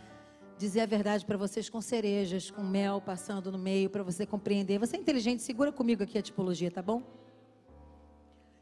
dizer 0.58 0.82
a 0.82 0.86
verdade 0.86 1.26
para 1.26 1.38
vocês 1.38 1.70
com 1.70 1.80
cerejas, 1.82 2.52
com 2.52 2.64
mel 2.64 3.00
passando 3.00 3.52
no 3.52 3.58
meio, 3.58 3.90
para 3.90 4.04
você 4.04 4.26
compreender. 4.26 4.78
Você 4.80 4.98
é 4.98 5.00
inteligente, 5.00 5.42
segura 5.42 5.72
comigo 5.72 6.04
aqui 6.04 6.18
a 6.18 6.22
tipologia, 6.22 6.70
tá 6.70 6.82
bom? 6.82 7.02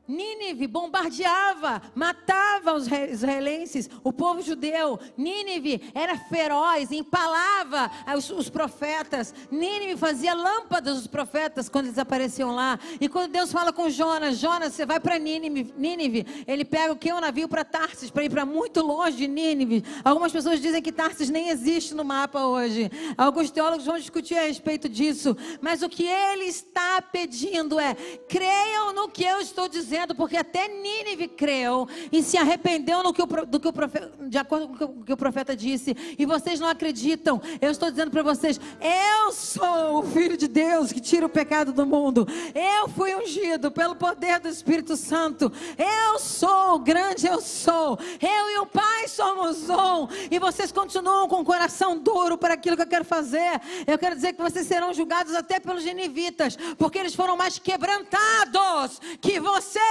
Nínive 0.08 0.68
bombardeava, 0.68 1.82
matava 1.94 2.74
os 2.74 2.88
israelenses, 2.88 3.90
o 4.04 4.14
povo 4.14 4.42
judeu. 4.42 4.98
Nínive 5.18 5.92
era 5.94 6.18
feroz, 6.18 6.92
empalava 6.94 7.92
os, 8.16 8.30
os, 8.30 8.50
profetas. 8.50 9.34
Nínive 9.52 9.98
fazia 9.98 10.34
lâmpadas 10.34 10.96
dos 10.96 11.08
profetas 11.08 11.68
quando 11.68 11.88
eles 11.88 11.98
apareciam 11.98 12.56
lá. 12.56 12.80
E 13.02 13.10
quando 13.10 13.32
Deus 13.32 13.52
fala 13.52 13.74
com 13.74 13.90
Jonas, 13.90 14.38
Jonas, 14.38 14.74
você 14.74 14.86
vai 14.86 15.00
para 15.00 15.20
Nínive, 15.20 15.74
Nínive, 15.78 16.26
ele 16.48 16.64
pega 16.64 16.94
o 16.94 16.96
que? 16.96 17.12
Um 17.12 17.20
navio 17.20 17.50
para 17.50 17.66
Tarsis, 17.66 18.10
para 18.10 18.24
ir 18.24 18.30
para 18.30 18.46
muito 18.46 18.82
longe 18.82 19.18
de 19.18 19.28
Nínive. 19.28 19.84
Algumas 20.06 20.32
pessoas 20.32 20.62
dizem 20.62 20.82
que 20.82 20.92
Tarsis 20.92 21.30
nem 21.30 21.50
existe 21.50 21.94
no 21.94 22.06
mapa 22.06 22.46
hoje. 22.46 22.90
Alguns 23.18 23.52
teólogos 23.52 23.86
vão 23.86 23.98
discutir 23.98 24.38
a 24.38 24.44
respeito 24.44 24.88
disso. 24.88 25.36
Mas 25.60 25.82
o 25.82 25.90
que 25.90 26.06
ele 26.06 26.46
está 26.46 27.02
pedindo 27.02 27.78
é: 27.78 27.94
creiam 28.30 28.94
no 28.94 29.10
que 29.10 29.26
eu 29.26 29.42
estou 29.42 29.68
dizendo 29.68 29.97
dizendo, 29.98 30.13
porque 30.13 30.38
até 30.38 30.68
Nínive 30.68 31.27
creu 31.27 31.88
e 32.12 32.22
se 32.22 32.38
arrependeu 32.38 33.01
no 33.01 33.13
que 33.13 33.22
o, 33.22 33.25
do 33.25 33.60
que 33.60 33.68
o 33.68 33.74
profeta, 33.74 34.12
de 34.27 34.38
acordo 34.38 34.68
com 34.68 34.86
o 34.86 35.04
que 35.04 35.13
o 35.13 35.18
profeta 35.18 35.56
disse, 35.56 35.96
e 36.18 36.25
vocês 36.25 36.60
não 36.60 36.68
acreditam. 36.68 37.42
Eu 37.60 37.72
estou 37.72 37.89
dizendo 37.89 38.12
para 38.12 38.22
vocês: 38.22 38.60
eu 38.80 39.32
sou 39.32 40.00
o 40.00 40.04
Filho 40.04 40.38
de 40.38 40.48
Deus 40.48 40.92
que 40.92 41.00
tira 41.00 41.25
o 41.25 41.30
pecado 41.30 41.72
do 41.72 41.86
mundo. 41.86 42.27
Eu 42.54 42.88
fui 42.89 43.16
ungido 43.16 43.72
pelo 43.72 43.96
poder 43.96 44.39
do 44.39 44.48
Espírito 44.48 44.96
Santo. 44.96 45.51
Eu 45.77 46.20
sou 46.20 46.75
o 46.75 46.80
grande, 46.80 47.25
eu 47.25 47.42
sou. 47.42 47.98
Eu 48.22 48.50
e 48.51 48.60
o 48.60 48.66
Pai 48.66 49.08
somos 49.08 49.70
um. 49.70 50.08
E 50.30 50.38
vocês 50.38 50.72
continuam 50.72 51.27
com 51.27 51.42
o 51.42 51.46
coração 51.46 51.98
duro 51.98 52.38
para 52.38 52.54
aquilo 52.54 52.75
que 52.75 52.84
eu 52.84 52.88
quero 52.88 53.06
fazer. 53.06 53.60
Eu 53.86 53.98
quero 53.98 54.16
dizer 54.16 54.34
que 54.34 54.42
vocês 54.42 54.68
serão 54.68 54.94
julgados 54.94 55.34
até 55.34 55.60
pelos 55.60 55.84
genivitas, 55.84 56.58
porque 56.77 57.00
eles 57.00 57.16
foram 57.16 57.36
mais 57.36 57.58
quebrantados 57.58 59.00
que 59.22 59.39
vocês 59.39 59.87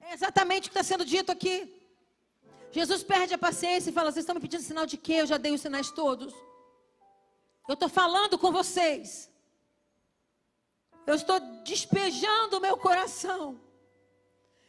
É 0.00 0.14
exatamente 0.14 0.68
o 0.68 0.70
que 0.70 0.78
está 0.78 0.82
sendo 0.82 1.04
dito 1.04 1.32
aqui. 1.32 1.56
Jesus 2.70 3.02
perde 3.02 3.34
a 3.34 3.38
paciência 3.38 3.90
e 3.90 3.92
fala: 3.92 4.10
Vocês 4.10 4.22
estão 4.24 4.34
me 4.34 4.40
pedindo 4.40 4.62
sinal 4.62 4.86
de 4.86 4.96
quê? 4.96 5.14
Eu 5.14 5.26
já 5.26 5.38
dei 5.38 5.52
os 5.52 5.60
sinais 5.60 5.90
todos. 5.90 6.32
Eu 7.68 7.74
estou 7.74 7.88
falando 7.88 8.38
com 8.38 8.50
vocês. 8.50 9.30
Eu 11.06 11.14
estou 11.14 11.38
despejando 11.64 12.58
o 12.58 12.60
meu 12.60 12.76
coração. 12.76 13.60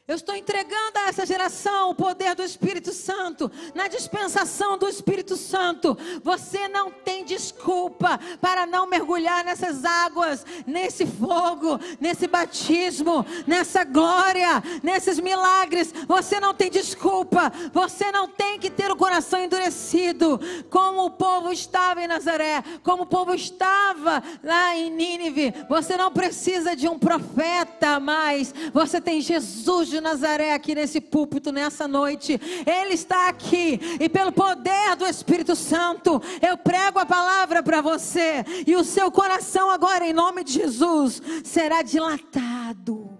Eu 0.06 0.16
estou 0.16 0.36
entregando 0.36 1.00
a 1.00 1.08
essa 1.08 1.26
geração 1.26 1.92
o 1.92 1.96
poder 1.96 2.36
do 2.36 2.44
Espírito 2.44 2.92
Santo, 2.92 3.50
na 3.74 3.88
dispensação 3.88 4.78
do 4.78 4.86
Espírito 4.86 5.38
Santo. 5.38 5.98
Você 6.22 6.68
não 6.68 6.92
tem 6.92 7.24
desculpa 7.24 8.20
para 8.42 8.66
não 8.66 8.86
mergulhar 8.86 9.46
nessas 9.46 9.86
águas, 9.86 10.46
nesse 10.68 11.06
fogo, 11.06 11.80
nesse 12.02 12.28
batismo, 12.28 13.26
nessa 13.48 13.86
glória, 13.86 14.62
nesses 14.84 15.22
milagres. 15.22 15.94
Você 16.06 16.38
não 16.38 16.54
tem 16.54 16.70
desculpa. 16.70 17.50
Você 17.72 18.12
não 18.12 18.28
tem 18.28 18.60
que 18.60 18.70
ter 18.70 18.92
o 18.92 18.98
coração 18.98 19.40
endurecido, 19.40 20.38
como 20.70 21.06
o 21.06 21.12
povo 21.12 21.50
estava 21.50 22.04
em 22.04 22.08
Nazaré, 22.08 22.62
como 22.84 23.04
o 23.04 23.08
povo 23.08 23.34
estava 23.34 24.22
lá 24.44 24.76
em 24.76 24.90
Nínive. 24.90 25.54
Você 25.70 25.96
não 25.96 26.12
precisa 26.12 26.76
de 26.76 26.90
um 26.90 27.00
profeta 27.00 28.02
mais. 28.02 28.54
Você 28.74 29.00
tem 29.00 29.22
Jesus 29.22 29.93
de 29.94 30.02
Nazaré 30.02 30.54
aqui 30.54 30.74
nesse 30.74 31.00
púlpito 31.00 31.52
nessa 31.52 31.88
noite. 31.88 32.40
Ele 32.66 32.94
está 32.94 33.30
aqui 33.30 33.80
e 34.00 34.10
pelo 34.10 34.32
poder 34.32 34.96
do 34.98 35.06
Espírito 35.06 35.56
Santo, 35.56 36.22
eu 36.42 36.58
prego 36.58 37.00
a 37.00 37.06
palavra 37.06 37.62
para 37.62 37.82
você 37.82 38.44
e 38.66 38.76
o 38.76 38.84
seu 38.84 39.12
coração 39.12 39.70
agora 39.70 40.06
em 40.06 40.14
nome 40.14 40.44
de 40.44 40.54
Jesus 40.54 41.22
será 41.44 41.82
dilatado 41.82 43.13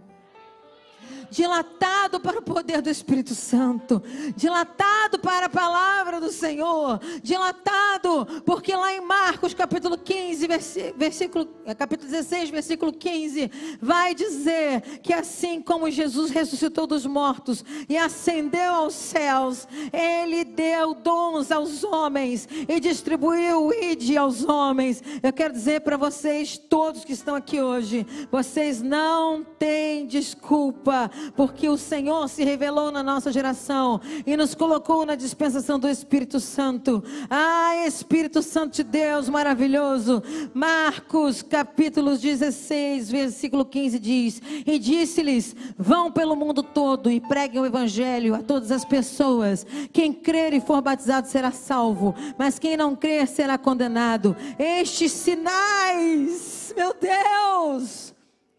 dilatado 1.34 2.20
para 2.20 2.38
o 2.38 2.44
poder 2.44 2.80
do 2.80 2.92
Espírito 2.92 3.34
Santo, 3.34 4.02
dilatado 4.36 5.18
para 5.18 5.48
a 5.48 5.50
palavra 5.50 6.22
do 6.22 6.32
Senhor, 6.32 7.00
dilatado, 7.24 8.28
porque 8.46 8.76
lá 8.76 8.94
em 8.94 9.02
Marcos 9.02 9.52
capítulo 9.52 9.98
15, 9.98 10.48
versículo, 10.96 11.50
é, 11.66 11.74
capítulo 11.74 12.12
16, 12.12 12.52
versículo 12.52 12.94
15, 12.94 13.50
vai 13.82 14.14
dizer 14.14 15.00
que 15.02 15.12
assim 15.12 15.60
como 15.60 15.90
Jesus 15.90 16.30
ressuscitou 16.30 16.86
dos 16.86 17.04
mortos 17.04 17.66
e 17.90 17.98
ascendeu 17.98 18.76
aos 18.76 18.94
céus, 18.94 19.68
ele 19.92 20.44
deu 20.44 20.94
dons 20.94 21.52
aos 21.52 21.84
homens 21.84 22.48
e 22.68 22.80
distribuiu 22.80 23.66
o 23.66 23.74
ide 23.74 24.16
aos 24.16 24.44
homens. 24.44 25.02
Eu 25.24 25.34
quero 25.34 25.52
dizer 25.52 25.82
para 25.82 25.98
vocês, 25.98 26.60
todos 26.60 27.04
que 27.04 27.14
estão 27.14 27.34
aqui 27.34 27.60
hoje, 27.60 28.06
vocês 28.32 28.84
não 28.84 29.44
têm 29.44 30.06
desculpa 30.06 31.10
porque 31.36 31.70
o 31.70 31.78
Senhor 31.78 32.28
se 32.28 32.44
revelou 32.44 32.92
na 32.92 33.04
nossa 33.04 33.32
geração 33.32 34.00
e 34.26 34.36
nos 34.36 34.56
colocou 34.56 35.06
na 35.06 35.16
dispensação 35.16 35.80
do 35.80 35.90
Espírito 35.90 36.40
Santo. 36.40 37.04
Ah, 37.30 37.86
Espírito 37.86 38.42
Santo 38.42 38.76
de 38.76 38.84
Deus 38.84 39.30
maravilhoso. 39.30 40.22
Marcos, 40.54 41.42
capítulo 41.42 42.18
16, 42.18 43.10
versículo 43.10 43.66
15 43.66 44.00
diz: 44.00 44.42
E 44.66 44.78
disse-lhes: 44.80 45.56
Vão 45.78 46.12
pelo 46.12 46.36
mundo 46.36 46.64
todo 46.64 47.10
e 47.10 47.20
preguem 47.20 47.62
o 47.62 47.66
evangelho 47.66 48.36
a 48.36 48.42
todas 48.42 48.72
as 48.72 48.86
pessoas. 48.86 49.66
Quem 49.92 50.14
crer 50.14 50.54
e 50.54 50.62
for 50.62 50.82
batizado 50.82 51.28
será 51.28 51.52
salvo, 51.52 52.16
mas 52.38 52.60
quem 52.60 52.78
não 52.78 52.96
crer 52.96 53.28
será 53.28 53.58
condenado. 53.58 54.36
Estes 54.58 55.12
sinais, 55.12 56.74
meu 56.76 56.94
Deus! 56.94 58.10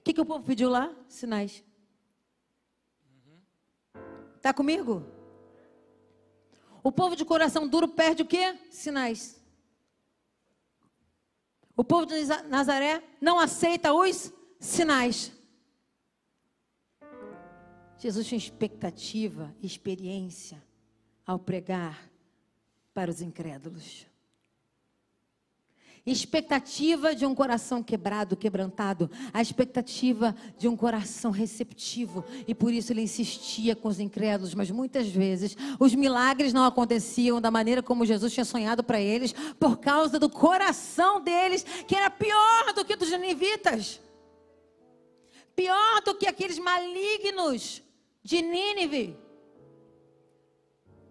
O 0.01 0.05
que, 0.05 0.13
que 0.13 0.21
o 0.21 0.27
povo 0.27 0.45
pediu 0.45 0.69
lá? 0.69 0.91
Sinais. 1.09 1.65
Está 4.45 4.53
comigo? 4.53 5.03
O 6.83 6.93
povo 6.93 7.17
de 7.17 7.25
coração 7.25 7.67
duro 7.67 7.89
perde 7.89 8.23
o 8.23 8.27
quê? 8.27 8.59
Sinais. 8.71 9.43
O 11.75 11.83
povo 11.83 12.05
de 12.05 12.27
Nazaré 12.51 13.03
não 13.23 13.41
aceita 13.41 13.95
os 13.95 14.31
sinais. 14.61 15.33
Jesus 17.97 18.27
tinha 18.27 18.37
expectativa, 18.37 19.57
experiência 19.63 20.63
ao 21.27 21.39
pregar 21.39 22.07
para 22.93 23.11
os 23.11 23.23
incrédulos 23.23 24.07
expectativa 26.13 27.15
de 27.15 27.25
um 27.25 27.35
coração 27.35 27.83
quebrado, 27.83 28.37
quebrantado, 28.37 29.11
a 29.33 29.41
expectativa 29.41 30.37
de 30.59 30.69
um 30.69 30.77
coração 30.77 31.31
receptivo. 31.31 32.23
E 32.47 32.55
por 32.55 32.73
isso 32.73 32.93
ele 32.93 33.01
insistia 33.01 33.75
com 33.75 33.89
os 33.89 33.99
incrédulos, 33.99 34.55
mas 34.55 34.71
muitas 34.71 35.09
vezes 35.09 35.57
os 35.81 35.95
milagres 35.95 36.53
não 36.53 36.65
aconteciam 36.65 37.41
da 37.41 37.51
maneira 37.51 37.83
como 37.83 38.05
Jesus 38.05 38.35
tinha 38.35 38.45
sonhado 38.45 38.85
para 38.85 39.01
eles, 39.01 39.35
por 39.59 39.79
causa 39.79 40.19
do 40.19 40.29
coração 40.29 41.21
deles, 41.23 41.65
que 41.87 41.97
era 41.97 42.11
pior 42.11 42.75
do 42.75 42.85
que 42.85 42.97
dos 42.97 43.11
ninivitas. 43.11 44.01
Pior 45.57 46.03
do 46.03 46.15
que 46.15 46.27
aqueles 46.27 46.59
malignos 46.59 47.83
de 48.23 48.43
Nínive, 48.43 49.17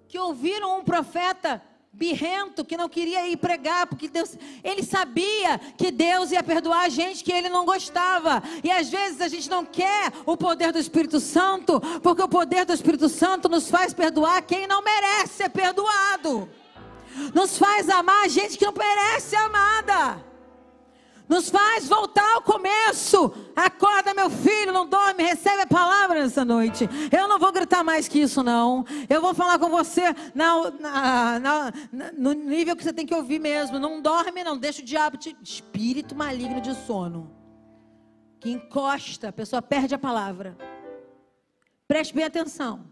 que 0.08 0.20
ouviram 0.20 0.80
um 0.80 0.84
profeta 0.84 1.64
birrento, 1.94 2.66
que 2.66 2.76
não 2.76 2.90
queria 2.90 3.28
ir 3.30 3.38
pregar, 3.38 3.86
porque 3.86 4.08
Deus, 4.08 4.36
ele 4.64 4.82
sabia 4.82 5.60
que 5.78 5.92
Deus 5.92 6.32
ia 6.32 6.42
perdoar 6.42 6.86
a 6.86 6.90
gente 6.90 7.24
que 7.24 7.32
ele 7.32 7.50
não 7.50 7.66
gostava. 7.66 8.42
E 8.64 8.72
às 8.72 8.90
vezes 8.90 9.22
a 9.22 9.28
gente 9.28 9.48
não 9.48 9.64
quer 9.64 10.12
o 10.26 10.36
poder 10.36 10.72
do 10.72 10.80
Espírito 10.80 11.20
Santo, 11.20 11.80
porque 12.02 12.24
o 12.24 12.28
poder 12.28 12.66
do 12.66 12.74
Espírito 12.74 13.08
Santo 13.08 13.48
nos 13.48 13.70
faz 13.70 13.94
perdoar 13.94 14.42
quem 14.42 14.66
não 14.66 14.82
merece 14.82 15.34
ser 15.34 15.50
perdoado. 15.50 16.50
Nos 17.34 17.60
faz 17.60 17.88
amar 17.90 18.28
gente 18.28 18.58
que 18.58 18.66
não 18.66 18.74
merece 18.74 19.30
ser 19.30 19.36
amada. 19.36 20.33
Nos 21.34 21.50
faz 21.50 21.88
voltar 21.88 22.36
ao 22.36 22.44
começo. 22.44 23.34
Acorda, 23.56 24.14
meu 24.14 24.30
filho, 24.30 24.72
não 24.72 24.88
dorme, 24.88 25.24
recebe 25.24 25.64
a 25.64 25.66
palavra 25.66 26.22
nessa 26.22 26.46
noite. 26.46 26.88
Eu 27.12 27.28
não 27.28 27.40
vou 27.40 27.52
gritar 27.52 27.84
mais 27.84 28.08
que 28.08 28.20
isso, 28.20 28.44
não. 28.44 28.86
Eu 29.10 29.20
vou 29.20 29.34
falar 29.34 29.58
com 29.58 29.68
você 29.68 30.14
na, 30.36 30.70
na, 30.70 31.40
na, 31.40 31.74
no 32.16 32.34
nível 32.34 32.76
que 32.76 32.84
você 32.84 32.94
tem 32.94 33.04
que 33.04 33.16
ouvir 33.16 33.40
mesmo. 33.40 33.80
Não 33.80 34.00
dorme, 34.00 34.44
não. 34.44 34.56
Deixa 34.56 34.84
o 34.84 34.86
diabo 34.86 35.18
te. 35.18 35.36
Espírito 35.42 36.14
maligno 36.14 36.62
de 36.62 36.76
sono. 36.86 37.36
Que 38.40 38.52
encosta, 38.52 39.30
a 39.30 39.34
pessoa 39.34 39.60
perde 39.60 39.96
a 39.96 39.98
palavra. 39.98 40.56
Preste 41.88 42.14
bem 42.14 42.26
atenção. 42.26 42.86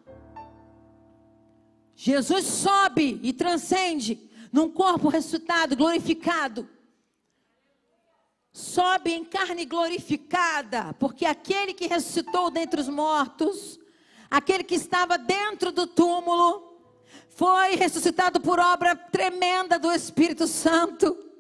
Jesus 1.96 2.46
sobe 2.46 3.20
e 3.22 3.32
transcende 3.34 4.32
num 4.52 4.68
corpo 4.68 5.10
ressuscitado, 5.10 5.76
glorificado 5.76 6.68
sobe 8.54 9.12
em 9.14 9.24
carne 9.24 9.66
glorificada, 9.66 10.94
porque 11.00 11.26
aquele 11.26 11.74
que 11.74 11.88
ressuscitou 11.88 12.52
dentre 12.52 12.82
os 12.82 12.90
mortos, 12.90 13.80
aquele 14.30 14.64
que 14.64 14.76
estava 14.76 15.18
dentro 15.18 15.72
do 15.72 15.88
túmulo, 15.88 16.70
Foi 17.34 17.76
ressuscitado 17.76 18.40
por 18.40 18.60
obra 18.60 18.96
tremenda 18.96 19.80
do 19.80 19.92
Espírito 19.92 20.48
Santo. 20.48 21.31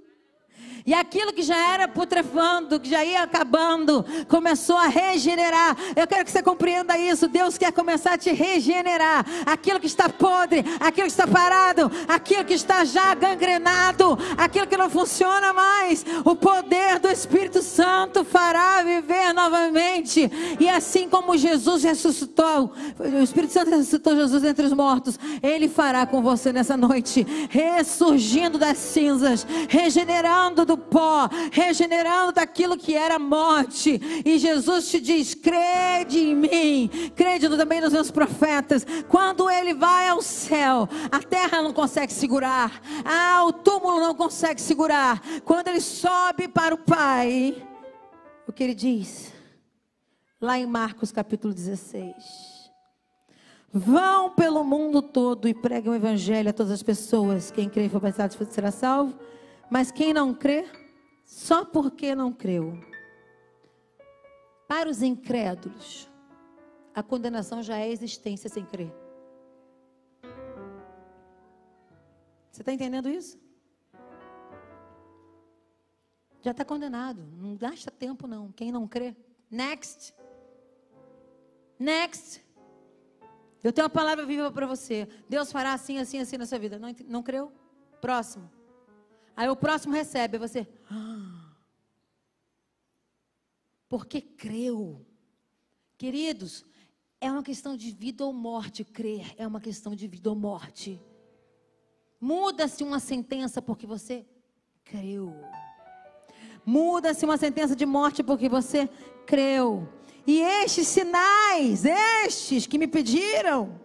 E 0.85 0.93
aquilo 0.93 1.31
que 1.33 1.43
já 1.43 1.57
era 1.73 1.88
putrefando, 1.88 2.79
que 2.79 2.89
já 2.89 3.03
ia 3.03 3.23
acabando, 3.23 4.05
começou 4.27 4.77
a 4.77 4.88
regenerar. 4.88 5.77
Eu 5.95 6.07
quero 6.07 6.25
que 6.25 6.31
você 6.31 6.41
compreenda 6.41 6.97
isso. 6.97 7.27
Deus 7.27 7.57
quer 7.57 7.71
começar 7.71 8.13
a 8.13 8.17
te 8.17 8.31
regenerar. 8.31 9.25
Aquilo 9.45 9.79
que 9.79 9.88
está 9.88 10.09
podre, 10.09 10.65
aquilo 10.79 11.05
que 11.05 11.11
está 11.11 11.27
parado, 11.27 11.91
aquilo 12.07 12.45
que 12.45 12.53
está 12.53 12.83
já 12.83 13.13
gangrenado, 13.13 14.17
aquilo 14.38 14.67
que 14.67 14.77
não 14.77 14.89
funciona 14.89 15.53
mais. 15.53 16.05
O 16.25 16.35
poder 16.35 17.00
do 17.00 17.09
Espírito 17.09 17.61
Santo 17.61 18.23
fará 18.23 18.81
viver 18.83 19.33
novamente. 19.33 20.31
E 20.59 20.67
assim 20.67 21.07
como 21.07 21.38
Jesus 21.38 21.83
ressuscitou, 21.83 22.73
o 23.00 23.23
Espírito 23.23 23.53
Santo 23.53 23.69
ressuscitou 23.69 24.15
Jesus 24.15 24.43
entre 24.43 24.65
os 24.65 24.73
mortos, 24.73 25.19
Ele 25.43 25.69
fará 25.69 26.05
com 26.05 26.21
você 26.21 26.51
nessa 26.51 26.75
noite, 26.75 27.25
ressurgindo 27.50 28.57
das 28.57 28.77
cinzas, 28.77 29.45
regenerando 29.69 30.65
do 30.65 30.70
pó, 30.77 31.29
regenerando 31.51 32.33
daquilo 32.33 32.77
que 32.77 32.95
era 32.95 33.19
morte. 33.19 33.99
E 34.25 34.37
Jesus 34.37 34.89
te 34.89 34.99
diz: 34.99 35.33
crede 35.33 36.19
em 36.19 36.35
mim, 36.35 36.89
crede 37.15 37.49
também 37.49 37.81
nos 37.81 37.93
meus 37.93 38.11
profetas. 38.11 38.85
Quando 39.07 39.49
ele 39.49 39.73
vai 39.73 40.07
ao 40.07 40.21
céu, 40.21 40.87
a 41.11 41.19
terra 41.19 41.61
não 41.61 41.73
consegue 41.73 42.13
segurar, 42.13 42.81
ah, 43.05 43.45
o 43.45 43.53
túmulo 43.53 43.99
não 43.99 44.15
consegue 44.15 44.61
segurar. 44.61 45.21
Quando 45.43 45.67
ele 45.67 45.81
sobe 45.81 46.47
para 46.47 46.75
o 46.75 46.77
Pai, 46.77 47.55
o 48.47 48.51
que 48.51 48.63
ele 48.63 48.73
diz? 48.73 49.31
Lá 50.39 50.57
em 50.57 50.65
Marcos 50.65 51.11
capítulo 51.11 51.53
16. 51.53 52.51
Vão 53.73 54.31
pelo 54.31 54.65
mundo 54.65 55.01
todo 55.01 55.47
e 55.47 55.53
preguem 55.53 55.93
o 55.93 55.95
evangelho 55.95 56.49
a 56.49 56.53
todas 56.53 56.73
as 56.73 56.83
pessoas. 56.83 57.51
Quem 57.51 57.69
crê 57.69 57.85
e 57.85 57.89
for 57.89 58.01
batizado 58.01 58.35
será 58.51 58.69
salvo. 58.69 59.17
Mas 59.71 59.89
quem 59.89 60.13
não 60.13 60.33
crê, 60.33 60.69
só 61.25 61.63
porque 61.63 62.13
não 62.13 62.33
creu. 62.33 62.77
Para 64.67 64.89
os 64.89 65.01
incrédulos, 65.01 66.09
a 66.93 67.01
condenação 67.01 67.63
já 67.63 67.77
é 67.77 67.89
existência 67.89 68.49
sem 68.49 68.65
crer. 68.65 68.93
Você 72.51 72.61
está 72.61 72.73
entendendo 72.73 73.07
isso? 73.07 73.39
Já 76.41 76.51
está 76.51 76.65
condenado. 76.65 77.23
Não 77.37 77.55
gasta 77.55 77.89
tempo, 77.89 78.27
não. 78.27 78.51
Quem 78.51 78.73
não 78.73 78.85
crê. 78.85 79.15
Next. 79.49 80.13
Next. 81.79 82.43
Eu 83.63 83.71
tenho 83.71 83.85
uma 83.85 83.93
palavra 83.93 84.25
viva 84.25 84.51
para 84.51 84.67
você. 84.67 85.07
Deus 85.29 85.49
fará 85.49 85.71
assim, 85.71 85.97
assim, 85.97 86.19
assim 86.19 86.35
na 86.35 86.45
sua 86.45 86.59
vida. 86.59 86.77
Não, 86.77 86.93
não 87.07 87.23
creu? 87.23 87.53
Próximo. 88.01 88.51
Aí 89.35 89.50
o 89.50 89.55
próximo 89.55 89.93
recebe, 89.93 90.38
você. 90.38 90.67
Ah, 90.89 91.55
porque 93.88 94.21
creu. 94.21 95.05
Queridos, 95.97 96.65
é 97.19 97.31
uma 97.31 97.43
questão 97.43 97.75
de 97.77 97.91
vida 97.91 98.25
ou 98.25 98.33
morte. 98.33 98.83
Crer 98.83 99.35
é 99.38 99.45
uma 99.45 99.61
questão 99.61 99.95
de 99.95 100.07
vida 100.07 100.29
ou 100.29 100.35
morte. 100.35 101.01
Muda-se 102.19 102.83
uma 102.83 103.00
sentença 103.00 103.61
porque 103.61 103.85
você 103.85 104.25
creu. 104.83 105.33
Muda-se 106.65 107.25
uma 107.25 107.38
sentença 107.38 107.75
de 107.75 107.85
morte 107.85 108.23
porque 108.23 108.47
você 108.47 108.89
creu. 109.25 109.88
E 110.25 110.39
estes 110.39 110.88
sinais, 110.88 111.83
estes 111.85 112.67
que 112.67 112.77
me 112.77 112.88
pediram, 112.88 113.79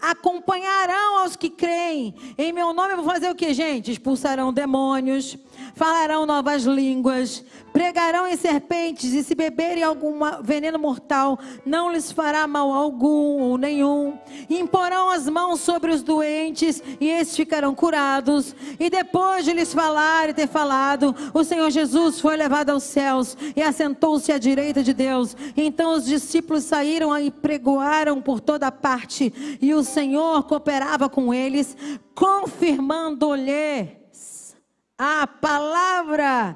acompanharão 0.00 1.18
aos 1.18 1.36
que 1.36 1.48
creem. 1.48 2.14
Em 2.36 2.52
meu 2.52 2.72
nome 2.72 2.92
eu 2.92 2.96
vou 2.96 3.06
fazer 3.06 3.30
o 3.30 3.34
que, 3.34 3.54
gente? 3.54 3.90
Expulsarão 3.90 4.52
demônios, 4.52 5.36
falarão 5.80 6.26
novas 6.26 6.64
línguas, 6.64 7.42
pregarão 7.72 8.26
em 8.26 8.36
serpentes, 8.36 9.14
e 9.14 9.24
se 9.24 9.34
beberem 9.34 9.82
algum 9.82 10.12
veneno 10.42 10.78
mortal, 10.78 11.38
não 11.64 11.90
lhes 11.90 12.12
fará 12.12 12.46
mal 12.46 12.70
algum 12.70 13.40
ou 13.40 13.56
nenhum. 13.56 14.18
Imporão 14.50 15.08
as 15.08 15.26
mãos 15.26 15.60
sobre 15.60 15.90
os 15.90 16.02
doentes, 16.02 16.82
e 17.00 17.08
esses 17.08 17.34
ficarão 17.34 17.74
curados. 17.74 18.54
E 18.78 18.90
depois 18.90 19.46
de 19.46 19.54
lhes 19.54 19.72
falar 19.72 20.28
e 20.28 20.34
ter 20.34 20.48
falado, 20.48 21.16
o 21.32 21.42
Senhor 21.42 21.70
Jesus 21.70 22.20
foi 22.20 22.36
levado 22.36 22.68
aos 22.68 22.82
céus 22.82 23.34
e 23.56 23.62
assentou-se 23.62 24.30
à 24.30 24.36
direita 24.36 24.82
de 24.82 24.92
Deus. 24.92 25.34
Então 25.56 25.94
os 25.94 26.04
discípulos 26.04 26.64
saíram 26.64 27.18
e 27.18 27.30
pregoaram 27.30 28.20
por 28.20 28.38
toda 28.38 28.70
parte, 28.70 29.32
e 29.62 29.72
o 29.72 29.82
Senhor 29.82 30.42
cooperava 30.42 31.08
com 31.08 31.32
eles, 31.32 31.74
confirmando-lhes 32.14 33.99
a 35.02 35.26
palavra 35.26 36.54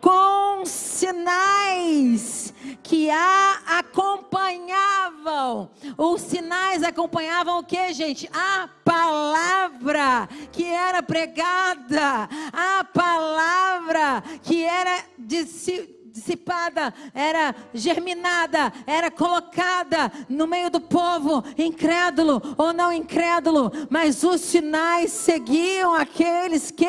com 0.00 0.64
sinais 0.64 2.54
que 2.82 3.10
a 3.10 3.60
acompanhavam. 3.78 5.70
Os 5.98 6.22
sinais 6.22 6.82
acompanhavam 6.82 7.58
o 7.58 7.62
que, 7.62 7.92
gente? 7.92 8.26
A 8.32 8.70
palavra 8.82 10.26
que 10.50 10.64
era 10.64 11.02
pregada, 11.02 12.26
a 12.54 12.84
palavra 12.84 14.24
que 14.42 14.64
era 14.64 15.04
dissipada, 15.18 16.94
era 17.12 17.54
germinada, 17.74 18.72
era 18.86 19.10
colocada 19.10 20.10
no 20.26 20.46
meio 20.46 20.70
do 20.70 20.80
povo, 20.80 21.44
incrédulo 21.58 22.40
ou 22.56 22.72
não 22.72 22.90
incrédulo, 22.90 23.70
mas 23.90 24.24
os 24.24 24.40
sinais 24.40 25.10
seguiam 25.10 25.94
aqueles 25.94 26.70
que 26.70 26.86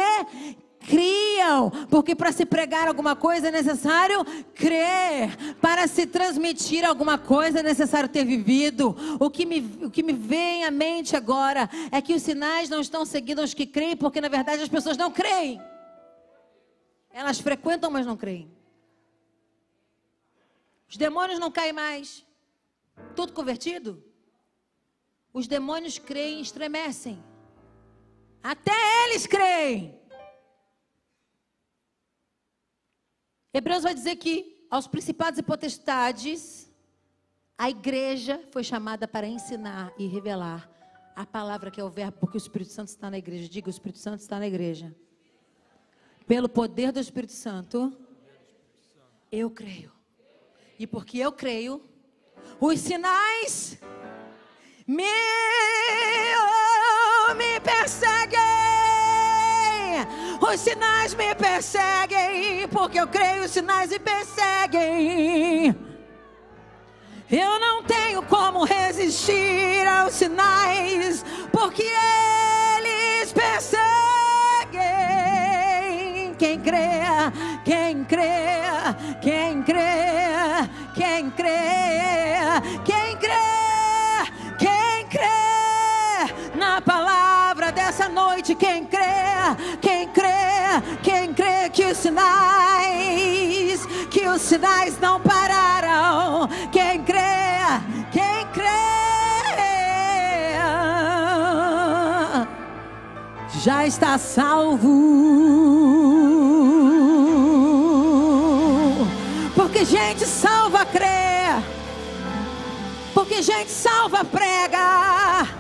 criam, 0.86 1.72
porque 1.90 2.16
para 2.16 2.32
se 2.32 2.46
pregar 2.46 2.88
alguma 2.88 3.16
coisa 3.16 3.48
é 3.48 3.52
necessário 3.52 4.24
crer, 4.54 5.36
para 5.60 5.88
se 5.88 6.06
transmitir 6.06 6.86
alguma 6.86 7.18
coisa 7.18 7.60
é 7.60 7.64
necessário 7.64 8.08
ter 8.08 8.24
vivido. 8.24 8.96
O 9.20 9.30
que 9.30 9.46
me, 9.46 9.60
o 9.86 9.90
que 9.90 10.04
me 10.04 10.14
vem 10.14 10.64
à 10.64 10.72
mente 10.72 11.16
agora 11.16 11.70
é 11.92 12.02
que 12.02 12.14
os 12.14 12.22
sinais 12.22 12.70
não 12.70 12.80
estão 12.80 13.06
seguindo 13.06 13.42
os 13.42 13.54
que 13.54 13.66
creem, 13.66 13.98
porque 13.98 14.22
na 14.22 14.30
verdade 14.30 14.62
as 14.62 14.70
pessoas 14.70 14.96
não 14.96 15.12
creem. 15.12 15.60
Elas 17.12 17.40
frequentam, 17.40 17.90
mas 17.90 18.06
não 18.06 18.16
creem. 18.16 18.52
Os 20.88 20.98
demônios 20.98 21.40
não 21.40 21.50
caem 21.50 21.74
mais. 21.74 22.26
Tudo 23.16 23.34
convertido? 23.34 24.04
Os 25.34 25.48
demônios 25.48 25.98
creem 25.98 26.40
e 26.40 26.42
estremecem. 26.42 27.22
Até 28.44 28.72
eles 29.06 29.26
creem. 29.26 30.00
Hebreus 33.58 33.84
vai 33.84 33.96
dizer 33.96 34.18
que 34.18 34.68
aos 34.70 34.86
principados 34.86 35.40
e 35.40 35.44
potestades, 35.44 36.70
a 37.58 37.70
igreja 37.70 38.44
foi 38.52 38.66
chamada 38.66 39.08
para 39.08 39.26
ensinar 39.26 39.94
e 39.98 40.08
revelar 40.08 40.70
a 41.16 41.26
palavra 41.26 41.72
que 41.72 41.80
é 41.80 41.84
o 41.84 41.90
verbo, 41.90 42.18
porque 42.20 42.36
o 42.36 42.38
Espírito 42.38 42.74
Santo 42.74 42.90
está 42.90 43.10
na 43.10 43.18
igreja. 43.18 43.48
Diga, 43.48 43.68
o 43.68 43.70
Espírito 43.70 44.00
Santo 44.00 44.20
está 44.20 44.40
na 44.40 44.46
igreja. 44.46 44.94
Pelo 46.28 46.50
poder 46.50 46.92
do 46.92 47.00
Espírito 47.00 47.32
Santo, 47.32 47.98
eu 49.32 49.50
creio. 49.50 49.94
E 50.78 50.86
porque 50.86 51.18
eu 51.20 51.32
creio, 51.32 51.82
os 52.60 52.78
sinais 52.82 53.80
me, 54.86 55.06
me 57.38 57.60
perseguem. 57.62 58.85
Os 60.42 60.60
sinais 60.60 61.14
me 61.14 61.34
perseguem, 61.36 62.68
porque 62.70 63.00
eu 63.00 63.08
creio, 63.08 63.46
os 63.46 63.52
sinais 63.52 63.90
me 63.90 64.00
perseguem. 64.00 65.76
Eu 67.32 67.60
não 67.60 67.84
tenho 67.84 68.22
como 68.24 68.64
resistir 68.64 69.88
aos 69.88 70.14
sinais, 70.14 71.26
porque 71.52 71.84
eles 72.78 73.34
perseguem. 73.34 73.86
Quem 76.38 76.60
crê, 76.60 77.02
quem 77.64 78.04
crê, 78.04 78.62
quem 79.22 79.64
crê, 79.64 80.70
quem 80.94 81.32
crê, 81.32 82.62
quem 82.84 83.05
noite, 88.16 88.56
quem 88.56 88.86
crê, 88.86 89.04
quem 89.82 90.08
crê 90.08 90.46
quem 91.02 91.34
crê 91.34 91.70
que 91.70 91.86
os 91.86 91.98
sinais, 91.98 93.86
que 94.10 94.28
os 94.28 94.42
sinais 94.42 95.00
não 95.00 95.20
pararam. 95.22 96.50
Quem 96.72 97.02
crê, 97.04 97.22
quem 98.12 98.48
crê, 98.54 98.66
já 103.62 103.86
está 103.86 104.18
salvo. 104.18 104.90
Porque 109.56 109.86
gente 109.86 110.26
salva 110.26 110.86
crê. 110.86 111.06
Porque 113.14 113.42
gente 113.42 113.72
salva 113.72 114.26
prega 114.26 115.55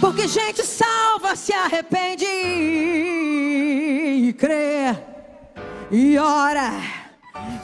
Porque 0.00 0.28
gente 0.28 0.64
salva 0.64 1.36
se 1.36 1.52
arrepende 1.52 2.24
e 4.26 4.32
crê 4.32 4.96
e 5.90 6.18
ora 6.18 6.70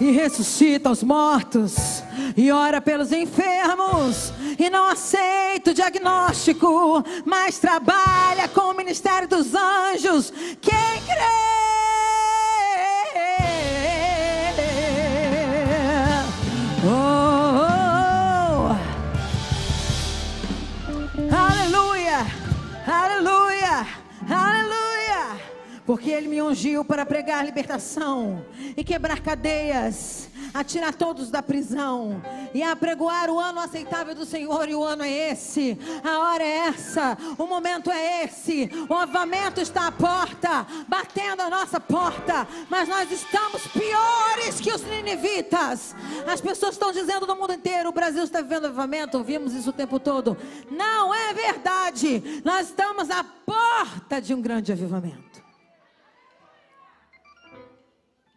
e 0.01 0.11
ressuscita 0.11 0.90
os 0.90 1.03
mortos 1.03 2.03
e 2.37 2.51
ora 2.51 2.81
pelos 2.81 3.12
enfermos 3.12 4.33
e 4.59 4.71
não 4.71 4.87
aceita 4.87 5.71
o 5.71 5.75
diagnóstico, 5.75 7.05
mas 7.25 7.59
trabalha 7.59 8.49
com 8.49 8.71
o 8.71 8.77
ministério 8.77 9.29
dos 9.29 9.55
anjos. 9.55 10.33
Quem 10.61 11.03
crê? 11.07 11.60
Porque 25.90 26.09
ele 26.09 26.29
me 26.29 26.40
ungiu 26.40 26.85
para 26.85 27.05
pregar 27.05 27.44
libertação 27.44 28.46
e 28.76 28.85
quebrar 28.85 29.18
cadeias 29.18 30.31
a 30.55 30.62
tirar 30.62 30.94
todos 30.94 31.33
da 31.33 31.42
prisão 31.42 32.22
e 32.55 32.62
a 32.62 32.76
pregoar 32.76 33.29
o 33.29 33.40
ano 33.40 33.59
aceitável 33.59 34.14
do 34.14 34.24
Senhor. 34.24 34.68
E 34.68 34.74
o 34.76 34.85
ano 34.85 35.03
é 35.03 35.33
esse, 35.33 35.76
a 36.05 36.20
hora 36.20 36.44
é 36.44 36.59
essa, 36.68 37.18
o 37.37 37.44
momento 37.44 37.90
é 37.90 38.22
esse. 38.22 38.70
O 38.88 38.94
avamento 38.94 39.61
está 39.61 39.88
à 39.88 39.90
porta, 39.90 40.64
batendo 40.87 41.42
a 41.42 41.50
nossa 41.50 41.81
porta, 41.81 42.46
mas 42.68 42.88
nós 42.88 43.11
estamos 43.11 43.66
piores 43.66 44.61
que 44.61 44.72
os 44.72 44.83
ninivitas. 44.83 45.96
As 46.24 46.40
pessoas 46.40 46.74
estão 46.74 46.92
dizendo 46.92 47.26
no 47.26 47.35
mundo 47.35 47.53
inteiro: 47.53 47.88
o 47.88 47.92
Brasil 47.92 48.22
está 48.22 48.40
vivendo 48.40 48.66
avamento, 48.66 49.18
ouvimos 49.18 49.55
isso 49.55 49.70
o 49.70 49.72
tempo 49.72 49.98
todo. 49.98 50.37
Não 50.70 51.12
é 51.12 51.35
verdade, 51.35 52.40
nós 52.44 52.68
estamos 52.68 53.11
à 53.11 53.24
porta 53.24 54.20
de 54.20 54.33
um 54.33 54.40
grande 54.40 54.70
avivamento. 54.70 55.39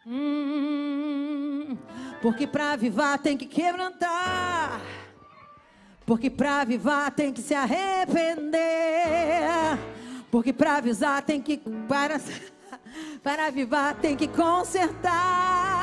Hum, 0.06 1.78
porque 2.22 2.46
para 2.46 2.74
avivar 2.74 3.18
tem 3.20 3.38
que 3.38 3.46
quebrantar. 3.46 4.82
Porque 6.06 6.30
para 6.30 6.62
avivar 6.62 7.12
tem 7.12 7.32
que 7.32 7.42
se 7.42 7.54
arrepender. 7.54 8.62
Porque 10.30 10.52
para 10.52 10.78
avisar 10.78 11.22
tem 11.22 11.42
que 11.42 11.58
para 11.88 12.20
para 13.24 13.48
avivar 13.48 13.96
tem 13.96 14.16
que 14.18 14.28
consertar. 14.28 15.83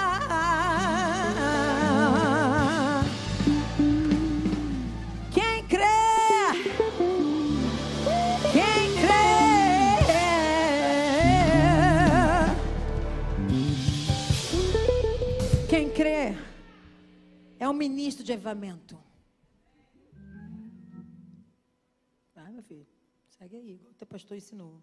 Ministro 17.81 18.23
de 18.23 18.33
avivamento. 18.35 18.95
Vai, 22.35 22.53
meu 22.53 22.63
filho, 22.63 22.87
segue 23.37 23.57
aí, 23.57 23.71
igual 23.77 23.93
o 23.93 23.95
teu 23.95 24.07
pastor 24.07 24.37
ensinou. 24.37 24.75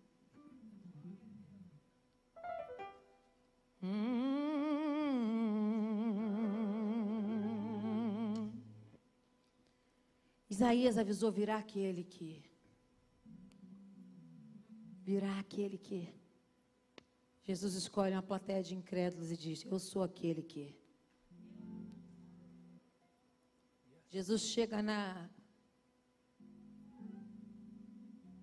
Hum. 3.83 4.47
Isaías 10.49 10.97
avisou: 10.97 11.31
virá 11.31 11.57
aquele 11.57 12.03
que. 12.03 12.43
Virá 15.03 15.39
aquele 15.39 15.77
que. 15.77 16.01
Jesus 17.43 17.75
escolhe 17.75 18.13
uma 18.13 18.23
plateia 18.23 18.63
de 18.63 18.73
incrédulos 18.75 19.31
e 19.31 19.37
diz: 19.37 19.63
Eu 19.65 19.77
sou 19.77 20.01
aquele 20.01 20.41
que. 20.41 20.86
Jesus 24.09 24.41
chega 24.43 24.81
na, 24.81 25.29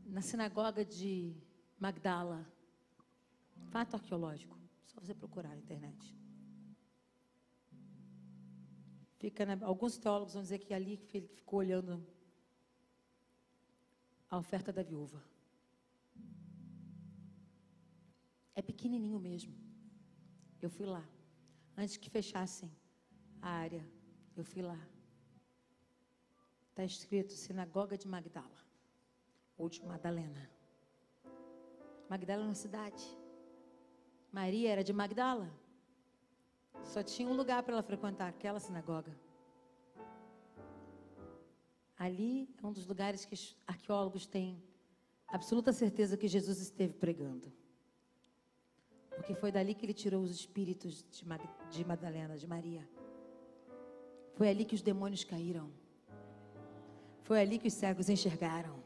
na 0.07 0.21
sinagoga 0.21 0.85
de 0.85 1.35
Magdala. 1.79 2.47
Fato 3.71 3.95
arqueológico. 3.95 4.59
Só 4.87 5.01
você 5.01 5.15
procurar 5.15 5.49
na 5.51 5.57
internet. 5.57 6.15
Fica 9.19 9.47
na- 9.47 9.67
alguns 9.67 9.97
teólogos 9.97 10.35
vão 10.35 10.43
dizer 10.43 10.59
que 10.59 10.73
é 10.73 10.77
ali 10.77 10.99
que 10.99 11.23
ficou 11.23 11.61
olhando 11.61 12.07
a 14.29 14.37
oferta 14.39 14.71
da 14.73 14.83
viúva. 14.83 15.25
É 18.55 18.61
pequenininho 18.63 19.19
mesmo. 19.19 19.55
Eu 20.61 20.69
fui 20.71 20.87
lá. 20.87 21.05
Antes 21.77 21.97
que 21.97 22.09
fechassem 22.11 22.71
a 23.41 23.49
área, 23.49 23.85
eu 24.37 24.45
fui 24.45 24.63
lá. 24.63 24.79
Está 26.75 26.85
escrito 26.85 27.33
Sinagoga 27.35 27.97
de 27.97 28.09
Magdala. 28.09 28.61
Ou 29.57 29.69
de 29.69 29.81
Madalena. 29.87 30.51
Magdala 32.11 32.43
é 32.43 32.47
uma 32.47 32.55
cidade. 32.57 33.05
Maria 34.33 34.73
era 34.73 34.83
de 34.83 34.93
Magdala. 34.93 35.49
Só 36.83 37.01
tinha 37.01 37.29
um 37.29 37.33
lugar 37.33 37.63
para 37.63 37.75
ela 37.75 37.83
frequentar, 37.85 38.29
aquela 38.29 38.59
sinagoga. 38.59 39.17
Ali 41.97 42.53
é 42.61 42.67
um 42.67 42.73
dos 42.73 42.89
lugares 42.89 43.25
que 43.25 43.35
os 43.35 43.57
arqueólogos 43.69 44.27
têm 44.27 44.61
absoluta 45.29 45.73
certeza 45.73 46.17
que 46.17 46.27
Jesus 46.27 46.59
esteve 46.61 46.95
pregando. 46.95 47.53
Porque 49.11 49.33
foi 49.33 49.53
dali 49.53 49.77
que 49.77 49.87
ele 49.87 49.95
tirou 49.95 50.25
os 50.25 50.33
espíritos 50.33 51.05
de, 51.09 51.25
Mag 51.25 51.49
de 51.71 51.85
Madalena, 51.85 52.37
de 52.37 52.49
Maria. 52.49 52.85
Foi 54.33 54.49
ali 54.49 54.65
que 54.65 54.75
os 54.75 54.83
demônios 54.83 55.23
caíram. 55.23 55.84
Foi 57.25 57.41
ali 57.41 57.59
que 57.59 57.69
os 57.69 57.75
cegos 57.75 58.11
enxergaram. 58.11 58.83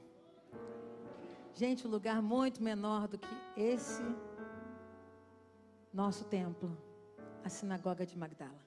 Gente, 1.52 1.88
um 1.88 1.90
lugar 1.90 2.22
muito 2.22 2.62
menor 2.62 3.08
do 3.08 3.18
que 3.18 3.28
esse 3.56 4.02
nosso 5.92 6.24
templo, 6.24 6.70
a 7.44 7.48
sinagoga 7.48 8.06
de 8.06 8.16
Magdala. 8.16 8.64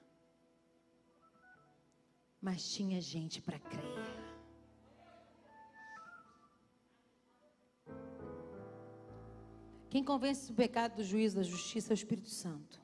Mas 2.38 2.70
tinha 2.70 3.00
gente 3.00 3.40
para 3.40 3.58
crer. 3.58 4.22
Quem 9.88 10.04
convence 10.04 10.48
do 10.48 10.54
pecado, 10.54 10.96
do 10.96 11.04
juízo, 11.04 11.36
da 11.36 11.42
justiça 11.42 11.92
é 11.92 11.94
o 11.94 12.00
Espírito 12.02 12.28
Santo. 12.28 12.81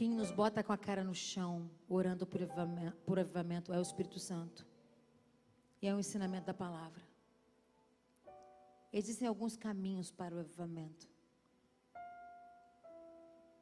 Quem 0.00 0.08
nos 0.08 0.30
bota 0.30 0.64
com 0.64 0.72
a 0.72 0.78
cara 0.78 1.04
no 1.04 1.14
chão, 1.14 1.70
orando 1.86 2.26
por 2.26 3.18
avivamento, 3.18 3.70
é 3.70 3.78
o 3.78 3.82
Espírito 3.82 4.18
Santo. 4.18 4.66
E 5.82 5.86
é 5.86 5.94
o 5.94 6.00
ensinamento 6.00 6.46
da 6.46 6.54
palavra. 6.54 7.06
Existem 8.90 9.28
alguns 9.28 9.58
caminhos 9.58 10.10
para 10.10 10.34
o 10.34 10.38
avivamento. 10.38 11.06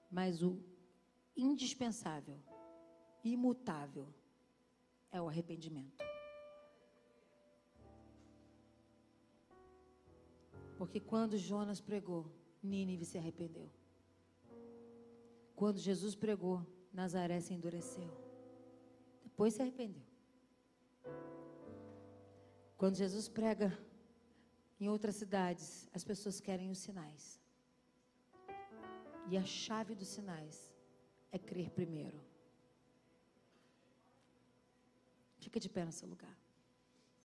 Mas 0.08 0.40
o 0.40 0.62
indispensável, 1.36 2.38
imutável, 3.24 4.06
é 5.10 5.20
o 5.20 5.26
arrependimento. 5.26 6.04
Porque 10.76 11.00
quando 11.00 11.36
Jonas 11.36 11.80
pregou, 11.80 12.30
Nínive 12.62 13.04
se 13.04 13.18
arrependeu. 13.18 13.68
Quando 15.58 15.80
Jesus 15.80 16.14
pregou, 16.14 16.64
Nazaré 16.92 17.40
se 17.40 17.52
endureceu. 17.52 18.08
Depois 19.24 19.54
se 19.54 19.60
arrependeu. 19.60 20.06
Quando 22.76 22.94
Jesus 22.94 23.28
prega 23.28 23.76
em 24.78 24.88
outras 24.88 25.16
cidades, 25.16 25.88
as 25.92 26.04
pessoas 26.04 26.40
querem 26.40 26.70
os 26.70 26.78
sinais. 26.78 27.40
E 29.28 29.36
a 29.36 29.44
chave 29.44 29.96
dos 29.96 30.06
sinais 30.06 30.72
é 31.32 31.38
crer 31.40 31.70
primeiro. 31.70 32.20
Fica 35.38 35.58
de 35.58 35.68
pé 35.68 35.84
no 35.84 35.90
seu 35.90 36.08
lugar. 36.08 36.38